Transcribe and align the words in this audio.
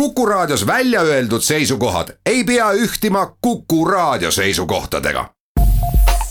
Kuku 0.00 0.26
Raadios 0.26 0.66
välja 0.66 1.00
öeldud 1.00 1.40
seisukohad 1.40 2.08
ei 2.26 2.44
pea 2.44 2.72
ühtima 2.72 3.36
Kuku 3.40 3.84
Raadio 3.84 4.30
seisukohtadega. 4.30 5.30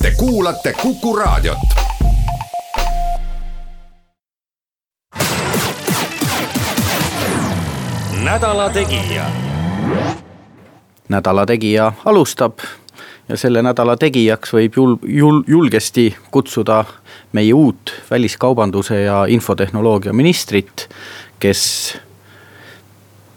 Te 0.02 0.12
kuulate 0.18 0.74
Kuku 0.82 1.16
Raadiot. 1.16 1.58
nädala 8.24 8.70
Tegija. 8.70 9.26
nädala 11.10 11.46
Tegija 11.46 11.94
alustab 12.06 12.60
ja 13.30 13.38
selle 13.38 13.62
nädala 13.62 13.98
tegijaks 13.98 14.54
võib 14.54 14.78
jul-, 14.78 14.98
jul-, 15.08 15.44
julgesti 15.48 16.16
kutsuda 16.32 16.84
meie 17.34 17.54
uut 17.54 17.94
väliskaubanduse 18.12 19.02
ja 19.02 19.26
infotehnoloogia 19.26 20.14
ministrit, 20.14 20.90
kes 21.40 21.98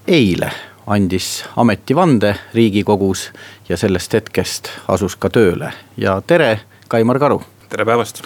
eile 0.09 0.51
andis 0.89 1.45
ametivande 1.57 2.35
riigikogus 2.55 3.29
ja 3.69 3.77
sellest 3.77 4.15
hetkest 4.17 4.71
asus 4.89 5.17
ka 5.21 5.29
tööle 5.29 5.73
ja 6.01 6.21
tere, 6.27 6.61
Kaimar 6.89 7.21
Karu. 7.21 7.43
tere 7.69 7.85
päevast 7.85 8.23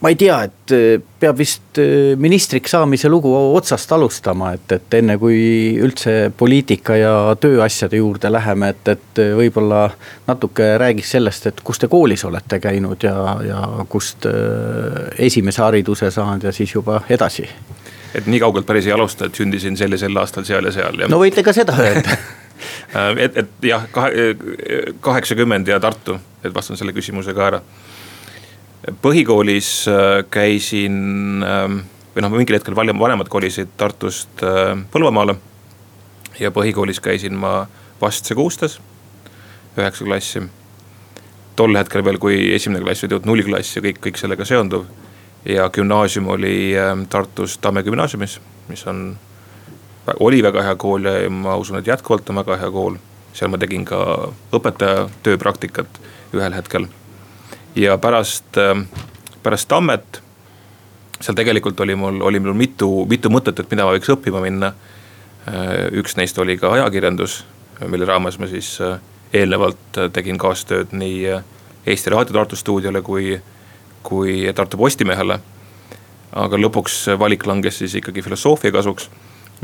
ma 0.00 0.12
ei 0.12 0.16
tea, 0.16 0.36
et 0.46 0.72
äh, 0.72 1.02
peab 1.20 1.38
vist 1.40 1.78
äh, 1.82 2.14
ministriks 2.16 2.72
saamise 2.72 3.10
lugu 3.10 3.32
otsast 3.34 3.92
alustama, 3.92 4.52
et, 4.56 4.72
et 4.72 4.96
enne 5.00 5.18
kui 5.18 5.40
üldse 5.82 6.30
poliitika 6.38 6.96
ja 6.96 7.12
tööasjade 7.40 7.98
juurde 8.00 8.30
läheme, 8.32 8.72
et, 8.74 8.92
et 8.94 9.22
äh, 9.24 9.34
võib-olla 9.38 9.88
natuke 10.28 10.70
räägiks 10.80 11.16
sellest, 11.18 11.50
et 11.50 11.60
kus 11.66 11.82
te 11.82 11.90
koolis 11.90 12.24
olete 12.28 12.60
käinud 12.62 13.04
ja, 13.04 13.18
ja 13.44 13.62
kust 13.90 14.26
esimese 15.18 15.66
hariduse 15.66 16.12
saanud 16.14 16.48
ja 16.48 16.54
siis 16.54 16.74
juba 16.74 17.02
edasi. 17.10 17.48
Et 18.14 18.26
nii 18.26 18.40
kaugelt 18.40 18.66
päris 18.66 18.86
ei 18.86 18.94
alusta, 18.96 19.28
et 19.28 19.34
sündisin 19.34 19.76
sel 19.76 19.92
ja 19.92 19.98
sel 20.00 20.16
aastal 20.16 20.46
seal 20.48 20.64
ja 20.64 20.72
seal 20.72 21.04
ja. 21.04 21.08
no 21.08 21.20
võite 21.20 21.44
ka 21.46 21.52
seda 21.56 21.76
öelda 21.82 22.16
et, 23.24 23.36
et 23.44 23.68
jah, 23.70 23.84
kahe, 23.92 24.32
kaheksakümmend 25.04 25.68
ja 25.68 25.80
Tartu, 25.80 26.18
et 26.42 26.54
vastan 26.54 26.80
selle 26.80 26.96
küsimuse 26.96 27.34
ka 27.36 27.46
ära 27.52 27.62
põhikoolis 29.02 29.70
äh, 29.90 30.24
käisin 30.30 31.44
ähm, 31.44 31.80
või 32.14 32.24
noh, 32.24 32.34
mingil 32.34 32.58
hetkel 32.58 32.76
vanemad 32.76 33.28
kolisid 33.30 33.74
Tartust 33.76 34.42
äh, 34.42 34.74
Põlvamaale. 34.92 35.36
ja 36.38 36.50
põhikoolis 36.54 37.00
käisin 37.00 37.34
ma 37.34 37.66
Vastse 38.00 38.34
kuustes, 38.38 38.78
üheksa 39.76 40.04
klassi. 40.04 40.42
tol 41.56 41.74
hetkel 41.74 42.04
veel, 42.04 42.18
kui 42.18 42.54
esimene 42.54 42.84
klass 42.84 43.02
oli 43.02 43.16
jõudnud 43.16 43.26
nullklassi 43.26 43.78
ja 43.78 43.82
kõik, 43.82 43.98
kõik 44.06 44.20
sellega 44.20 44.44
seonduv. 44.46 44.84
Ja 45.48 45.70
gümnaasium 45.70 46.28
oli 46.28 46.78
ähm, 46.78 47.02
Tartus 47.08 47.58
Tamme 47.58 47.82
gümnaasiumis, 47.82 48.40
mis 48.68 48.86
on, 48.86 49.16
oli 50.20 50.42
väga 50.42 50.62
hea 50.62 50.76
kool 50.76 51.04
ja 51.04 51.30
ma 51.30 51.56
usun, 51.56 51.78
et 51.78 51.86
jätkuvalt 51.86 52.30
on 52.30 52.42
väga 52.42 52.56
hea 52.56 52.70
kool. 52.70 52.96
seal 53.32 53.50
ma 53.52 53.58
tegin 53.58 53.84
ka 53.86 53.98
õpetaja 54.56 55.08
tööpraktikat 55.22 56.00
ühel 56.34 56.54
hetkel 56.56 56.88
ja 57.76 57.98
pärast, 57.98 58.56
ähm, 58.58 58.88
pärast 59.42 59.68
Tammet. 59.68 60.22
seal 61.20 61.34
tegelikult 61.34 61.80
oli 61.80 61.94
mul, 61.94 62.20
oli 62.20 62.40
mul 62.40 62.54
mitu, 62.54 63.06
mitu 63.10 63.30
mõtet, 63.30 63.58
et 63.58 63.70
mida 63.70 63.84
ma 63.84 63.90
võiks 63.90 64.10
õppima 64.12 64.38
minna. 64.42 64.72
Äh, 65.48 65.88
üks 65.98 66.14
neist 66.16 66.38
oli 66.38 66.58
ka 66.58 66.70
ajakirjandus, 66.72 67.44
mille 67.86 68.06
raames 68.06 68.38
ma 68.38 68.46
siis 68.46 68.76
äh, 68.80 69.00
eelnevalt 69.32 69.98
äh, 69.98 70.10
tegin 70.12 70.38
kaastööd 70.38 70.92
nii 70.92 71.40
Eesti 71.86 72.10
Raadio 72.10 72.36
Tartu 72.36 72.56
stuudiole 72.56 73.02
kui, 73.02 73.40
kui 74.08 74.40
Tartu 74.54 74.80
Postimehele. 74.80 75.38
aga 76.38 76.58
lõpuks 76.60 77.06
valik 77.18 77.46
langes 77.48 77.78
siis 77.80 77.94
ikkagi 77.98 78.22
filosoofia 78.22 78.72
kasuks, 78.72 79.08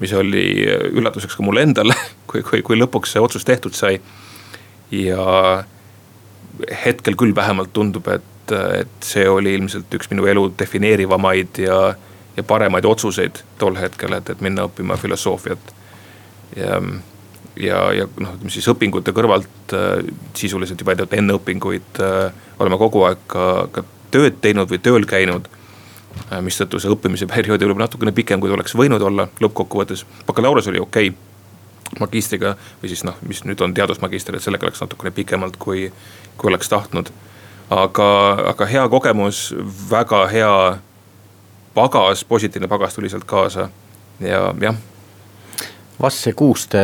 mis 0.01 0.13
oli 0.17 0.65
üllatuseks 0.97 1.37
ka 1.37 1.45
mulle 1.45 1.63
endale, 1.63 1.95
kui, 2.31 2.43
kui, 2.43 2.63
kui 2.65 2.79
lõpuks 2.81 3.15
see 3.15 3.23
otsus 3.23 3.45
tehtud 3.45 3.77
sai. 3.77 4.01
ja 4.91 5.65
hetkel 6.85 7.17
küll 7.19 7.35
vähemalt 7.37 7.73
tundub, 7.73 8.09
et, 8.09 8.53
et 8.81 9.05
see 9.05 9.27
oli 9.29 9.55
ilmselt 9.59 9.95
üks 9.97 10.11
minu 10.13 10.27
elu 10.31 10.47
defineerivamaid 10.59 11.59
ja, 11.65 11.79
ja 12.37 12.45
paremaid 12.47 12.87
otsuseid 12.87 13.43
tol 13.59 13.77
hetkel, 13.81 14.15
et, 14.19 14.31
et 14.31 14.45
minna 14.45 14.69
õppima 14.69 14.97
filosoofiat. 15.01 15.75
ja, 16.57 16.79
ja, 17.57 17.81
ja 18.01 18.07
noh, 18.19 18.37
ütleme 18.37 18.53
siis 18.53 18.69
õpingute 18.71 19.15
kõrvalt 19.17 19.75
äh, 19.75 20.05
sisuliselt 20.37 20.81
juba 20.81 20.97
enne 21.05 21.39
õpinguid 21.39 22.03
äh, 22.03 22.31
olema 22.59 22.79
kogu 22.81 23.05
aeg 23.09 23.27
ka, 23.31 23.49
ka 23.73 23.85
tööd 24.15 24.41
teinud 24.45 24.71
või 24.71 24.81
tööl 24.83 25.07
käinud 25.11 25.51
äh,. 26.31 26.41
mistõttu 26.45 26.81
see 26.81 26.93
õppimise 26.95 27.29
periood 27.31 27.63
oli 27.67 27.79
natukene 27.83 28.15
pikem, 28.17 28.41
kui 28.41 28.51
ta 28.51 28.59
oleks 28.59 28.77
võinud 28.79 29.03
olla 29.03 29.29
lõppkokkuvõttes, 29.43 30.07
bakalaureus 30.29 30.71
oli 30.73 30.83
okei 30.83 31.13
okay 31.13 31.33
magistriga 32.01 32.55
või 32.83 32.91
siis 32.91 33.05
noh, 33.07 33.19
mis 33.29 33.45
nüüd 33.45 33.61
on 33.65 33.75
teadusmagister, 33.75 34.37
et 34.37 34.43
sellega 34.43 34.69
läks 34.69 34.83
natukene 34.83 35.13
pikemalt, 35.15 35.59
kui, 35.61 35.91
kui 36.39 36.51
oleks 36.51 36.69
tahtnud. 36.69 37.11
aga, 37.71 38.09
aga 38.51 38.67
hea 38.67 38.89
kogemus, 38.89 39.55
väga 39.91 40.27
hea 40.29 40.79
pagas, 41.75 42.25
positiivne 42.25 42.69
pagas 42.69 42.95
tuli 42.95 43.09
sealt 43.09 43.25
kaasa 43.25 43.69
ja 44.21 44.55
jah. 44.61 44.77
Vasse 46.01 46.33
Kuuste 46.33 46.79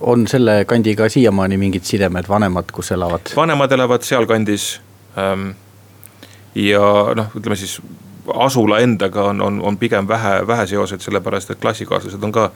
on 0.00 0.26
selle 0.26 0.64
kandiga 0.64 1.08
siiamaani 1.08 1.56
mingid 1.56 1.86
sidemed, 1.86 2.28
vanemad, 2.28 2.72
kus 2.72 2.90
elavad? 2.92 3.32
vanemad 3.36 3.72
elavad 3.72 4.02
sealkandis 4.02 4.80
ähm,. 5.18 5.50
Ja 6.56 6.80
noh, 7.16 7.30
ütleme 7.36 7.56
siis 7.58 7.78
asula 8.34 8.80
endaga 8.82 9.28
on, 9.30 9.42
on, 9.42 9.60
on 9.62 9.76
pigem 9.78 10.08
vähe, 10.08 10.40
vähe 10.46 10.66
seoseid, 10.66 11.04
sellepärast 11.04 11.52
et 11.52 11.60
klassikaaslased 11.60 12.22
on 12.24 12.32
ka 12.32 12.50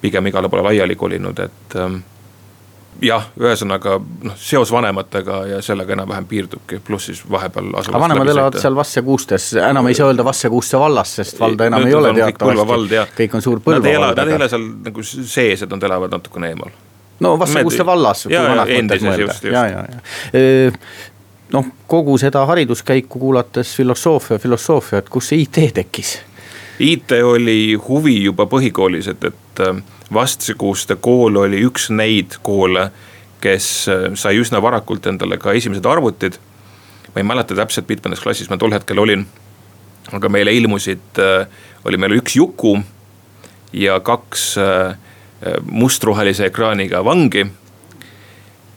pigem 0.00 0.26
igale 0.30 0.48
poole 0.48 0.64
laiali 0.70 0.96
kolinud, 0.96 1.38
et 1.44 1.76
ähm, 1.76 2.00
jah, 3.04 3.26
ühesõnaga 3.40 3.96
noh, 4.00 4.36
seos 4.40 4.72
vanematega 4.72 5.40
ja 5.50 5.62
sellega 5.64 5.94
enam-vähem 5.96 6.28
piirdubki, 6.30 6.80
pluss 6.84 7.10
siis 7.10 7.22
vahepeal. 7.30 7.72
aga 7.82 8.02
vanemad 8.04 8.32
elavad 8.32 8.58
seal 8.60 8.76
Vasse 8.76 9.02
kuustes, 9.04 9.50
enam 9.60 9.88
ei 9.90 9.98
saa 9.98 10.10
öelda 10.10 10.24
Vasse 10.24 10.50
kuusse 10.52 10.78
vallas, 10.80 11.16
sest 11.20 11.40
valda 11.40 11.68
enam 11.70 11.84
ei, 11.84 11.92
ei 11.92 11.98
ole 11.98 12.14
teatavasti. 12.16 13.02
kõik 13.22 13.36
on 13.36 13.44
suur 13.44 13.64
Põlva 13.64 13.96
vald. 14.04 14.20
Nad 14.20 14.32
ei 14.32 14.38
ela 14.38 14.48
seal 14.52 14.70
nagu 14.86 15.04
sees, 15.10 15.66
et 15.66 15.74
nad 15.74 15.90
elavad 15.90 16.16
natukene 16.16 16.54
eemal. 16.54 16.72
no 17.20 17.34
Vasse 17.40 17.64
kuusse 17.66 17.86
vallas. 17.86 18.26
ja 18.30 18.44
endises 18.66 19.24
just, 19.24 19.44
just. 19.44 19.44
ja, 19.52 19.66
ja, 19.66 19.84
ja 19.92 20.40
noh, 21.52 21.66
kogu 21.86 22.18
seda 22.18 22.44
hariduskäiku 22.46 23.18
kuulates 23.18 23.76
filosoofia, 23.76 24.38
filosoofia, 24.38 24.98
et 24.98 25.08
kust 25.08 25.32
see 25.32 25.44
IT 25.44 25.74
tekkis? 25.74 26.18
IT 26.80 27.12
oli 27.24 27.74
huvi 27.88 28.22
juba 28.24 28.46
põhikoolis, 28.48 29.10
et, 29.12 29.24
et 29.24 29.64
äh, 29.64 29.80
Vastsekuuste 30.14 30.96
kool 30.96 31.36
oli 31.42 31.60
üks 31.66 31.90
neid 31.94 32.38
koole, 32.42 32.88
kes 33.42 33.66
äh, 33.92 34.06
sai 34.18 34.40
üsna 34.40 34.62
varakult 34.62 35.06
endale 35.10 35.38
ka 35.38 35.52
esimesed 35.56 35.86
arvutid. 35.86 36.38
ma 37.14 37.20
ei 37.20 37.26
mäleta 37.26 37.54
täpselt, 37.58 37.88
mitmendas 37.88 38.20
klassis 38.22 38.50
ma 38.50 38.56
tol 38.56 38.72
hetkel 38.72 38.98
olin. 38.98 39.26
aga 40.12 40.28
meile 40.28 40.52
ilmusid, 40.52 41.18
äh, 41.18 41.46
oli 41.84 41.96
meil 41.96 42.18
üks 42.20 42.36
Juku 42.36 42.78
ja 43.72 44.00
kaks 44.00 44.56
mustrohelise 45.62 46.46
ekraaniga 46.46 47.04
vangi. 47.04 47.46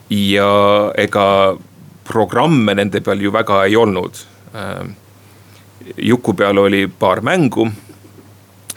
ja 0.10 0.52
ega 0.98 1.58
programme 2.08 2.76
nende 2.76 3.02
peal 3.02 3.22
ju 3.22 3.32
väga 3.34 3.64
ei 3.66 3.76
olnud. 3.76 4.20
Juku 5.98 6.34
peal 6.34 6.58
oli 6.58 6.88
paar 6.88 7.22
mängu 7.22 7.68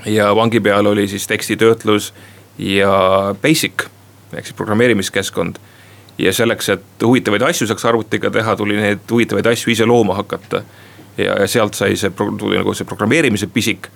ja 0.06 0.30
vangi 0.36 0.60
peal 0.60 0.86
oli 0.86 1.08
siis 1.08 1.26
tekstitöötlus 1.26 2.14
ja 2.58 3.34
basic 3.42 3.86
ehk 4.32 4.46
siis 4.46 4.56
programmeerimiskeskkond. 4.56 5.56
ja 6.18 6.32
selleks, 6.32 6.68
et 6.68 7.02
huvitavaid 7.02 7.42
asju 7.42 7.66
saaks 7.68 7.84
arvutiga 7.84 8.30
teha, 8.30 8.56
tuli 8.56 8.76
neid 8.76 9.02
huvitavaid 9.10 9.46
asju 9.46 9.72
ise 9.72 9.84
looma 9.84 10.14
hakata. 10.14 10.62
ja, 11.16 11.40
ja 11.40 11.46
sealt 11.46 11.74
sai 11.74 11.96
see, 11.96 12.10
tuli 12.38 12.56
nagu 12.56 12.74
see 12.74 12.84
programmeerimise 12.84 13.46
pisik 13.46 13.88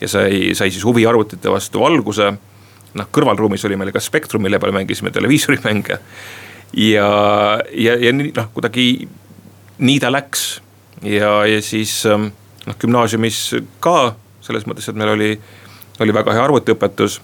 ja 0.00 0.08
sai, 0.08 0.54
sai 0.54 0.70
siis 0.70 0.84
huvi 0.84 1.06
arvutite 1.06 1.50
vastu 1.50 1.84
alguse. 1.84 2.32
noh, 2.94 3.06
kõrvalruumis 3.12 3.64
oli 3.66 3.76
meil 3.76 3.92
ka 3.92 4.00
Spectrum, 4.00 4.42
mille 4.42 4.58
peal 4.58 4.72
mängisime 4.72 5.10
televiisorimänge. 5.10 5.98
Ja, 6.76 7.08
ja, 7.72 7.96
ja 8.00 8.12
noh, 8.14 8.48
kuidagi 8.54 9.08
nii 9.78 10.00
ta 10.02 10.10
läks 10.12 10.44
ja, 11.02 11.44
ja 11.46 11.62
siis 11.62 12.02
noh, 12.08 12.76
gümnaasiumis 12.80 13.40
ka 13.84 14.14
selles 14.44 14.66
mõttes, 14.68 14.88
et 14.90 14.98
meil 14.98 15.14
oli, 15.14 15.30
oli 16.04 16.14
väga 16.14 16.34
hea 16.36 16.44
arvutiõpetus. 16.44 17.20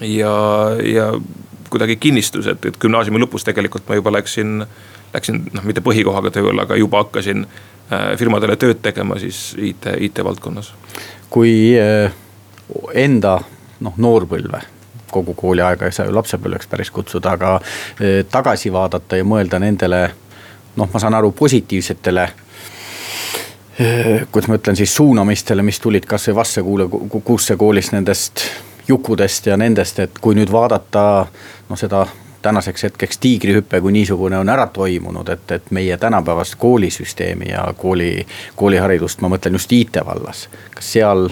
ja, 0.00 0.34
ja 0.84 1.12
kuidagi 1.70 1.96
kinnistus, 1.96 2.46
et, 2.46 2.64
et 2.64 2.78
gümnaasiumi 2.80 3.20
lõpus 3.20 3.44
tegelikult 3.44 3.88
ma 3.88 3.98
juba 3.98 4.12
läksin, 4.14 4.62
läksin 5.14 5.42
noh, 5.52 5.64
mitte 5.66 5.82
põhikohaga 5.84 6.30
tööle, 6.34 6.62
aga 6.62 6.78
juba 6.78 7.02
hakkasin 7.04 7.46
äh, 7.46 8.12
firmadele 8.20 8.56
tööd 8.60 8.80
tegema 8.84 9.18
siis 9.20 9.50
IT, 9.58 9.90
IT 10.08 10.22
valdkonnas. 10.24 10.72
kui 11.30 11.74
äh, 11.80 12.14
enda 12.94 13.40
noh, 13.80 13.98
noorpõlve 13.98 14.62
kogu 15.10 15.34
kooliaega 15.34 15.86
ei 15.86 15.92
saa 15.92 16.06
ju 16.06 16.14
lapsepõlveks 16.14 16.70
päris 16.70 16.90
kutsuda, 16.90 17.36
aga 17.36 17.54
äh, 17.56 18.24
tagasi 18.30 18.72
vaadata 18.72 19.20
ja 19.20 19.24
mõelda 19.24 19.60
nendele 19.62 20.02
noh, 20.76 20.90
ma 20.92 21.00
saan 21.00 21.14
aru, 21.14 21.32
positiivsetele 21.32 22.28
kuidas 24.32 24.48
ma 24.48 24.56
ütlen 24.56 24.76
siis 24.76 24.94
suunamistele, 24.96 25.62
mis 25.62 25.80
tulid 25.80 26.06
kasvõi 26.08 26.34
Vasse 26.34 26.62
kuule, 26.64 26.86
kuusse 27.24 27.56
koolist 27.60 27.92
nendest 27.92 28.40
Jukudest 28.88 29.46
ja 29.46 29.56
nendest, 29.56 29.98
et 29.98 30.18
kui 30.22 30.36
nüüd 30.38 30.52
vaadata 30.52 31.26
noh, 31.68 31.76
seda 31.76 32.06
tänaseks 32.42 32.86
hetkeks 32.86 33.18
tiigrihüpe 33.18 33.80
kui 33.80 33.92
niisugune 33.92 34.38
on 34.38 34.48
ära 34.48 34.68
toimunud, 34.70 35.28
et, 35.28 35.50
et 35.50 35.70
meie 35.74 35.96
tänapäevast 35.98 36.54
koolisüsteemi 36.62 37.50
ja 37.50 37.66
kooli, 37.76 38.26
kooliharidust, 38.56 39.20
ma 39.20 39.32
mõtlen 39.32 39.58
just 39.58 39.72
IT 39.72 39.98
vallas. 40.06 40.46
kas 40.74 40.92
seal 40.92 41.28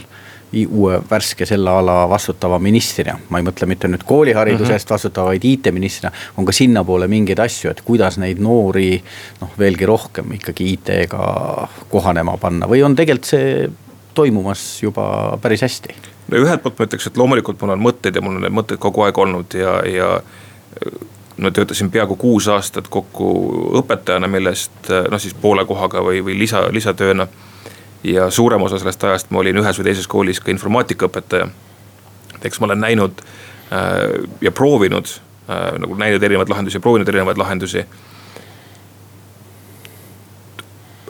uue 0.70 1.00
värske 1.10 1.46
selle 1.46 1.70
ala 1.70 2.04
vastutava 2.08 2.58
ministrina, 2.62 3.16
ma 3.28 3.40
ei 3.40 3.46
mõtle 3.46 3.68
mitte 3.70 3.88
nüüd 3.90 4.04
koolihariduse 4.06 4.72
eest 4.72 4.86
mm 4.86 4.88
-hmm. 4.88 4.94
vastutava, 4.94 5.26
vaid 5.32 5.44
IT-ministrina. 5.44 6.12
on 6.36 6.44
ka 6.44 6.52
sinnapoole 6.52 7.08
mingeid 7.08 7.38
asju, 7.38 7.70
et 7.70 7.80
kuidas 7.80 8.18
neid 8.18 8.38
noori 8.38 9.02
noh, 9.40 9.50
veelgi 9.58 9.86
rohkem 9.86 10.32
ikkagi 10.32 10.72
IT-ga 10.72 11.68
kohanema 11.88 12.36
panna 12.36 12.66
või 12.66 12.84
on 12.84 12.96
tegelikult 12.96 13.24
see 13.24 13.70
toimumas 14.14 14.82
juba 14.82 15.38
päris 15.42 15.62
hästi? 15.62 15.94
no 16.28 16.36
ühelt 16.36 16.62
poolt 16.62 16.78
ma 16.78 16.86
ütleks, 16.86 17.06
et 17.06 17.16
loomulikult 17.16 17.60
mul 17.60 17.74
on 17.74 17.82
mõtteid 17.82 18.14
ja 18.16 18.22
mul 18.22 18.36
on 18.36 18.46
need 18.46 18.54
mõtted 18.54 18.78
kogu 18.78 19.02
aeg 19.02 19.18
olnud 19.18 19.54
ja, 19.58 19.80
ja 19.86 20.08
no 21.36 21.50
töötasin 21.50 21.90
peaaegu 21.90 22.16
kuus 22.16 22.48
aastat 22.48 22.88
kokku 22.88 23.28
õpetajana, 23.80 24.28
millest 24.30 24.90
noh, 25.10 25.20
siis 25.20 25.34
poole 25.34 25.64
kohaga 25.66 26.02
või, 26.04 26.22
või 26.24 26.38
lisa, 26.38 26.66
lisatööna. 26.72 27.26
Ja 28.04 28.30
suurem 28.30 28.62
osa 28.62 28.78
sellest 28.78 29.04
ajast 29.04 29.30
ma 29.30 29.40
olin 29.40 29.58
ühes 29.62 29.78
või 29.80 29.88
teises 29.88 30.08
koolis 30.08 30.40
ka 30.40 30.52
informaatikaõpetaja. 30.52 31.48
eks 32.44 32.60
ma 32.60 32.68
olen 32.68 32.80
näinud 32.80 33.20
äh, 33.20 34.26
ja 34.40 34.52
proovinud 34.52 35.08
äh, 35.08 35.78
nagu 35.78 35.96
näinud 35.96 36.22
erinevaid 36.22 36.48
lahendusi 36.48 36.80
proovinud 36.80 37.08
erinevaid 37.08 37.38
lahendusi. 37.38 37.84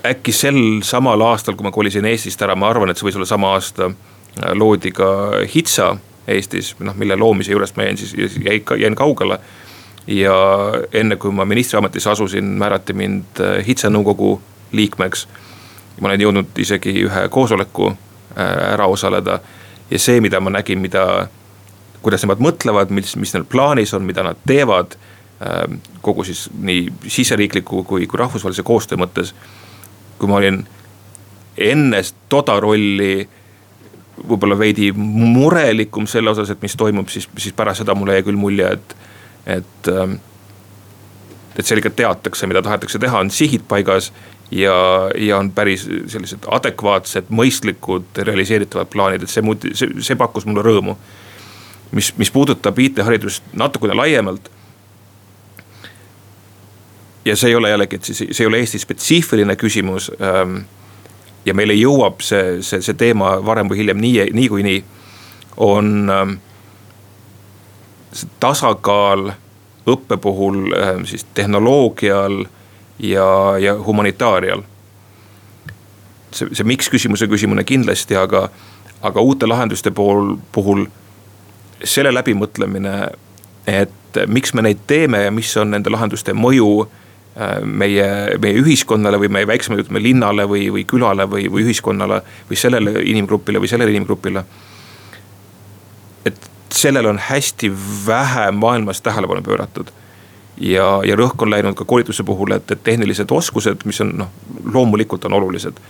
äkki 0.05 0.33
sel 0.33 0.83
samal 0.83 1.21
aastal, 1.21 1.55
kui 1.57 1.65
ma 1.65 1.73
kolisin 1.73 2.05
Eestist 2.05 2.43
ära, 2.43 2.55
ma 2.55 2.69
arvan, 2.69 2.91
et 2.91 2.99
see 3.01 3.07
võis 3.09 3.17
olla 3.17 3.27
sama 3.27 3.55
aasta, 3.57 3.91
äh, 3.91 4.53
loodi 4.55 4.93
ka 4.93 5.07
HITSA 5.55 5.97
Eestis, 6.29 6.75
noh 6.79 6.95
mille 6.97 7.17
loomise 7.17 7.53
juurest 7.53 7.77
ma 7.77 7.89
jäin 7.89 7.99
siis, 7.99 8.39
jäin 8.79 8.95
kaugele 8.95 9.39
ja 10.07 10.35
enne 10.93 11.17
kui 11.17 11.33
ma 11.33 11.45
ministriametisse 11.45 12.11
asusin, 12.11 12.45
määrati 12.61 12.93
mind 12.93 13.41
HITSA 13.67 13.91
nõukogu 13.91 14.39
liikmeks. 14.73 15.27
Ma 16.01 16.11
olen 16.11 16.21
jõudnud 16.21 16.59
isegi 16.59 16.95
ühe 17.07 17.29
koosoleku 17.31 17.91
äh, 17.91 18.73
ära 18.75 18.87
osaleda 18.91 19.39
ja 19.91 19.99
see, 19.99 20.21
mida 20.25 20.41
ma 20.41 20.51
nägin, 20.55 20.81
mida, 20.83 21.29
kuidas 22.03 22.25
nemad 22.25 22.43
mõtlevad, 22.43 22.93
mis, 22.95 23.15
mis 23.21 23.35
neil 23.35 23.47
plaanis 23.49 23.95
on, 23.95 24.07
mida 24.07 24.25
nad 24.27 24.41
teevad. 24.47 24.97
Ähm, 25.45 25.81
kogu 26.03 26.25
siis 26.25 26.47
nii 26.55 26.89
siseriikliku 27.11 27.83
kui, 27.85 28.07
kui 28.07 28.19
rahvusvahelise 28.19 28.63
koostöö 28.63 28.99
mõttes. 29.01 29.35
kui 30.19 30.29
ma 30.31 30.37
olin 30.39 30.61
enne 31.59 32.01
toda 32.29 32.55
rolli 32.61 33.29
võib-olla 34.29 34.59
veidi 34.59 34.93
murelikum 34.95 36.07
selle 36.07 36.31
osas, 36.31 36.51
et 36.51 36.63
mis 36.63 36.77
toimub, 36.79 37.09
siis, 37.11 37.27
siis 37.39 37.53
pärast 37.53 37.83
seda 37.83 37.97
mulle 37.99 38.15
jäi 38.15 38.23
küll 38.23 38.39
mulje, 38.39 38.71
et 38.73 38.95
et, 39.47 39.89
ähm, 39.89 40.15
et 41.59 41.67
selgelt 41.67 41.97
teatakse, 41.97 42.47
mida 42.47 42.63
tahetakse 42.63 42.99
teha, 42.99 43.19
on 43.21 43.31
sihid 43.31 43.67
paigas 43.69 44.13
ja, 44.51 45.11
ja 45.17 45.39
on 45.39 45.51
päris 45.51 45.87
sellised 46.07 46.47
adekvaatsed, 46.51 47.31
mõistlikud, 47.31 48.07
realiseeritavad 48.17 48.91
plaanid, 48.93 49.23
et 49.23 49.31
see, 49.33 49.45
see, 49.73 49.91
see 50.05 50.17
pakkus 50.17 50.47
mulle 50.47 50.65
rõõmu. 50.65 50.97
mis, 51.95 52.13
mis 52.19 52.31
puudutab 52.31 52.79
IT-haridust 52.79 53.43
natukene 53.53 53.95
laiemalt. 53.95 54.51
ja 57.25 57.37
see 57.37 57.49
ei 57.49 57.55
ole 57.55 57.71
jällegi, 57.71 57.97
et 57.97 58.05
see, 58.05 58.33
see 58.33 58.45
ei 58.45 58.47
ole 58.47 58.59
Eesti 58.59 58.79
spetsiifiline 58.79 59.57
küsimus 59.57 60.11
ähm,. 60.21 60.65
ja 61.45 61.55
meile 61.55 61.73
jõuab 61.75 62.21
see, 62.21 62.63
see, 62.63 62.81
see 62.81 62.95
teema 62.95 63.39
varem 63.45 63.69
või 63.69 63.79
hiljem 63.83 64.01
nii, 64.01 64.31
niikuinii 64.33 64.79
nii, 64.81 64.85
on 65.57 66.11
ähm, 66.11 66.37
see 68.13 68.29
tasakaal 68.41 69.33
õppe 69.87 70.17
puhul 70.17 70.73
äh, 70.73 71.01
siis 71.05 71.27
tehnoloogial 71.35 72.45
ja, 72.99 73.59
ja 73.59 73.75
humanitaarial. 73.75 74.63
see, 76.35 76.49
see 76.53 76.67
miks 76.67 76.91
küsimuse 76.91 77.29
küsimine 77.31 77.65
kindlasti, 77.65 78.17
aga, 78.19 78.49
aga 79.03 79.21
uute 79.21 79.47
lahenduste 79.47 79.91
pool, 79.95 80.37
puhul 80.53 80.87
selle 81.85 82.11
läbimõtlemine, 82.15 82.95
et 83.67 84.21
miks 84.27 84.55
me 84.55 84.63
neid 84.63 84.85
teeme 84.87 85.25
ja 85.25 85.31
mis 85.35 85.51
on 85.61 85.71
nende 85.75 85.93
lahenduste 85.93 86.35
mõju 86.37 86.69
äh, 86.85 87.61
meie, 87.65 88.09
meie 88.41 88.61
ühiskonnale 88.63 89.19
või 89.21 89.31
meie 89.37 89.49
väiksemale, 89.49 89.85
ütleme 89.87 90.03
linnale 90.03 90.47
või, 90.49 90.69
või 90.75 90.85
külale 90.89 91.27
või, 91.31 91.49
või 91.53 91.67
ühiskonnale 91.67 92.21
või 92.51 92.59
sellele 92.61 92.99
inimgrupile 93.03 93.63
või 93.63 93.71
sellele 93.71 93.95
inimgrupile. 93.95 94.45
et 96.25 96.51
sellele 96.75 97.09
on 97.09 97.19
hästi 97.19 97.71
vähe 98.07 98.51
maailmas 98.51 99.01
tähelepanu 99.01 99.43
pööratud. 99.43 99.91
Ja, 100.61 101.01
ja 101.07 101.17
rõhk 101.17 101.43
on 101.43 101.51
läinud 101.51 101.75
ka 101.75 101.85
koolituse 101.85 102.25
puhul, 102.25 102.55
et, 102.57 102.71
et 102.71 102.83
tehnilised 102.85 103.31
oskused, 103.31 103.85
mis 103.85 104.01
on 104.01 104.15
noh, 104.25 104.33
loomulikult 104.65 105.25
on 105.25 105.39
olulised. 105.41 105.81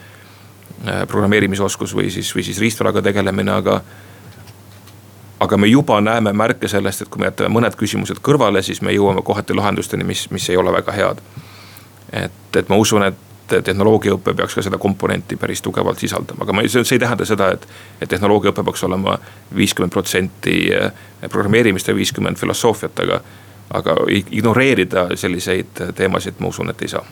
Äh, 0.89 1.07
programmeerimisoskus 1.09 1.95
või 1.97 2.11
siis, 2.11 2.35
või 2.37 2.45
siis 2.45 2.61
riistvaraga 2.61 3.03
tegelemine, 3.03 3.53
aga. 3.53 3.81
aga 5.41 5.57
me 5.57 5.67
juba 5.67 6.01
näeme 6.01 6.33
märke 6.33 6.69
sellest, 6.69 7.03
et 7.03 7.09
kui 7.09 7.21
me 7.21 7.27
jätame 7.27 7.53
mõned 7.53 7.75
küsimused 7.77 8.21
kõrvale, 8.25 8.63
siis 8.63 8.81
me 8.83 8.93
jõuame 8.93 9.23
kohati 9.23 9.55
lahendusteni, 9.55 10.05
mis, 10.05 10.31
mis 10.31 10.49
ei 10.51 10.57
ole 10.57 10.73
väga 10.73 10.93
head. 10.93 11.21
et, 12.13 12.57
et 12.57 12.69
ma 12.69 12.77
usun, 12.77 13.03
et 13.03 13.17
tehnoloogiaõpe 13.49 14.35
peaks 14.35 14.55
ka 14.55 14.63
seda 14.65 14.79
komponenti 14.81 15.37
päris 15.37 15.63
tugevalt 15.63 15.99
sisaldama, 16.01 16.45
aga 16.45 16.53
ma 16.53 16.63
ei, 16.65 16.69
see 16.69 16.97
ei 16.97 16.99
tähenda 16.99 17.25
seda, 17.29 17.51
et. 17.53 17.67
et 18.01 18.09
tehnoloogiaõpe 18.09 18.65
peaks 18.65 18.85
olema 18.85 19.19
viiskümmend 19.57 19.93
protsenti 19.93 20.57
eh, 20.73 20.93
programmeerimist 21.29 21.89
ja 21.89 21.95
viiskümmend 21.95 22.41
filosoofiat, 22.41 23.05
aga. 23.05 23.21
Aga 23.71 23.97
ignoreerida 24.31 25.09
selliseid 25.15 25.93
teemasid, 25.95 26.35
ma 26.39 26.49
usun, 26.49 26.71
et 26.71 26.83
ei 26.83 26.89
saa 26.89 27.05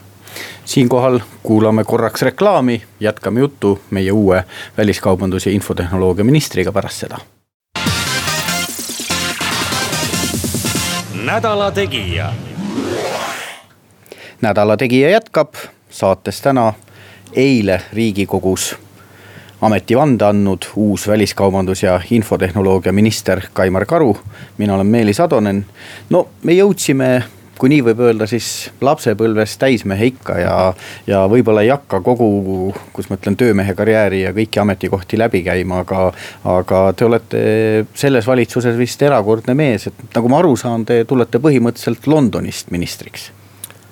siinkohal 0.64 1.20
kuulame 1.42 1.84
korraks 1.84 2.22
reklaami, 2.22 2.82
jätkame 3.00 3.40
juttu 3.40 3.80
meie 3.90 4.12
uue 4.12 4.44
väliskaubandus- 4.78 5.46
ja 5.46 5.52
infotehnoloogia 5.52 6.24
ministriga 6.24 6.72
pärast 6.72 6.96
seda. 6.96 7.18
nädala 11.24 11.70
Tegija. 11.70 12.32
nädala 14.40 14.76
Tegija 14.76 15.10
jätkab 15.10 15.54
saates 15.90 16.40
täna 16.40 16.72
eile 17.36 17.82
riigikogus 17.92 18.76
ametivande 19.62 20.24
andnud 20.24 20.66
uus 20.76 21.06
väliskaubandus- 21.08 21.82
ja 21.82 22.00
infotehnoloogia 22.10 22.92
minister 22.92 23.40
Kaimar 23.52 23.86
Karu. 23.86 24.16
mina 24.58 24.74
olen 24.74 24.86
Meelis 24.86 25.20
Atonen. 25.20 25.64
no 26.10 26.28
me 26.42 26.52
jõudsime, 26.52 27.22
kui 27.58 27.68
nii 27.68 27.82
võib 27.82 28.00
öelda, 28.00 28.26
siis 28.26 28.70
lapsepõlves 28.80 29.56
täismehe 29.58 30.06
ikka 30.06 30.38
ja, 30.38 30.74
ja 31.06 31.26
võib-olla 31.30 31.62
ei 31.62 31.68
hakka 31.68 32.00
kogu, 32.00 32.74
kus 32.92 33.10
ma 33.10 33.16
ütlen, 33.16 33.36
töömehe 33.36 33.74
karjääri 33.74 34.22
ja 34.22 34.32
kõiki 34.32 34.60
ametikohti 34.60 35.18
läbi 35.18 35.42
käima, 35.42 35.84
aga. 35.86 36.12
aga 36.44 36.82
te 36.96 37.04
olete 37.04 37.44
selles 37.94 38.26
valitsuses 38.26 38.76
vist 38.78 39.02
erakordne 39.02 39.54
mees, 39.54 39.86
et 39.86 40.04
nagu 40.14 40.28
ma 40.28 40.42
aru 40.42 40.56
saan, 40.56 40.84
te 40.84 41.04
tulete 41.04 41.38
põhimõtteliselt 41.38 42.06
Londonist 42.06 42.70
ministriks. 42.70 43.30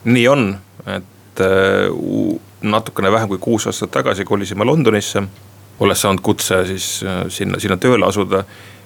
nii 0.04 0.28
on, 0.28 0.56
et 0.86 1.16
et 1.30 1.40
äh, 1.40 2.40
natukene 2.62 3.12
vähem 3.12 3.28
kui 3.28 3.38
kuus 3.38 3.66
aastat 3.66 3.90
tagasi 3.90 4.24
kolisime 4.24 4.64
Londonisse. 4.64 5.22
Olles 5.80 6.00
saanud 6.00 6.22
kutse 6.24 6.62
siis 6.68 6.88
äh, 7.06 7.24
sinna, 7.32 7.60
sinna 7.60 7.76
tööle 7.80 8.06
asuda. 8.06 8.44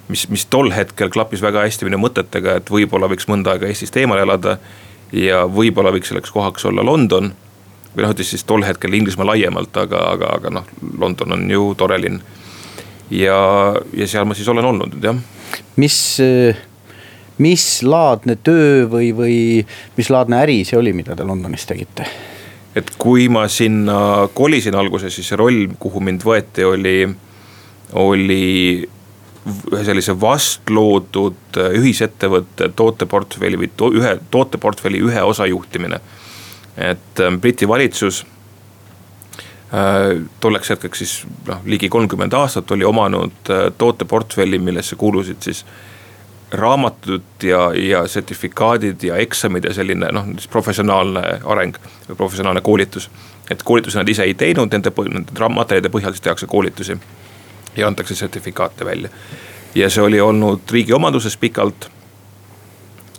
mis, 0.08 0.26
mis 0.28 0.46
tol 0.46 0.70
hetkel 0.70 1.10
klappis 1.10 1.42
väga 1.42 1.62
hästi 1.64 1.88
minu 1.88 1.98
mõtetega, 2.02 2.58
et 2.60 2.70
võib-olla 2.70 3.08
võiks 3.08 3.28
mõnda 3.28 3.54
aega 3.54 3.66
Eestist 3.66 3.96
eemal 3.96 4.20
elada. 4.20 4.58
ja 5.12 5.44
võib-olla 5.46 5.92
võiks 5.94 6.12
selleks 6.12 6.30
kohaks 6.30 6.64
olla 6.64 6.84
London. 6.84 7.32
või 7.96 8.02
noh, 8.02 8.10
ütleme 8.10 8.28
siis 8.28 8.44
tol 8.44 8.64
hetkel 8.64 8.94
Inglismaa 8.94 9.26
laiemalt, 9.26 9.76
aga, 9.76 10.02
aga, 10.12 10.34
aga 10.38 10.50
noh, 10.50 10.68
London 10.98 11.32
on 11.32 11.50
ju 11.50 11.74
tore 11.74 11.98
linn. 12.00 12.20
ja, 13.10 13.74
ja 13.92 14.06
seal 14.06 14.24
ma 14.24 14.34
siis 14.34 14.48
olen 14.48 14.64
olnud 14.64 14.94
nüüd 14.94 15.04
jah. 15.04 15.18
mis 15.76 15.98
mis 17.38 17.82
laadne 17.82 18.36
töö 18.36 18.84
või, 18.90 19.10
või 19.16 19.36
mis 19.96 20.10
laadne 20.10 20.38
äri 20.44 20.62
see 20.64 20.78
oli, 20.78 20.92
mida 20.92 21.16
te 21.16 21.26
Londonis 21.26 21.66
tegite? 21.66 22.06
Et 22.74 22.90
kui 22.98 23.28
ma 23.30 23.46
sinna 23.48 24.28
kolisin 24.34 24.74
alguses, 24.74 25.14
siis 25.14 25.30
see 25.30 25.38
roll, 25.38 25.68
kuhu 25.78 26.02
mind 26.02 26.24
võeti, 26.26 26.64
oli, 26.66 26.96
oli 28.00 28.42
ühe 29.44 29.84
sellise 29.84 30.14
vastloodud 30.20 31.58
ühisettevõtte 31.78 32.70
tooteportfelli 32.76 33.60
või 33.60 33.70
to, 33.76 33.90
ühe 33.92 34.14
tooteportfelli 34.32 35.02
ühe 35.04 35.22
osa 35.22 35.46
juhtimine. 35.46 36.00
et 36.76 37.20
ähm, 37.20 37.36
Briti 37.40 37.68
valitsus 37.68 38.24
äh, 39.70 40.24
tolleks 40.40 40.70
hetkeks 40.70 40.98
siis 40.98 41.12
noh, 41.46 41.60
ligi 41.64 41.88
kolmkümmend 41.88 42.32
aastat 42.32 42.70
oli 42.70 42.84
omanud 42.84 43.50
äh, 43.50 43.68
tooteportfelli, 43.78 44.58
millesse 44.58 44.96
kuulusid 44.96 45.36
siis 45.40 45.64
raamatud 46.56 47.42
ja, 47.42 47.72
ja 47.74 48.06
sertifikaadid 48.08 49.02
ja 49.02 49.16
eksamid 49.16 49.64
ja 49.64 49.74
selline 49.74 50.08
noh, 50.12 50.26
professionaalne 50.50 51.22
areng 51.44 51.78
või 52.08 52.16
professionaalne 52.16 52.60
koolitus. 52.60 53.10
et 53.50 53.62
koolitusi 53.62 53.98
nad 53.98 54.08
ise 54.08 54.22
ei 54.22 54.34
teinud, 54.34 54.72
nende, 54.72 54.92
nende 55.12 55.48
materjalide 55.48 55.92
põhjal 55.92 56.12
siis 56.14 56.24
tehakse 56.24 56.46
koolitusi 56.46 56.96
ja 57.76 57.86
antakse 57.86 58.14
sertifikaate 58.14 58.84
välja. 58.84 59.08
ja 59.74 59.90
see 59.90 60.02
oli 60.02 60.20
olnud 60.20 60.60
riigi 60.70 60.92
omanduses 60.92 61.36
pikalt. 61.36 61.90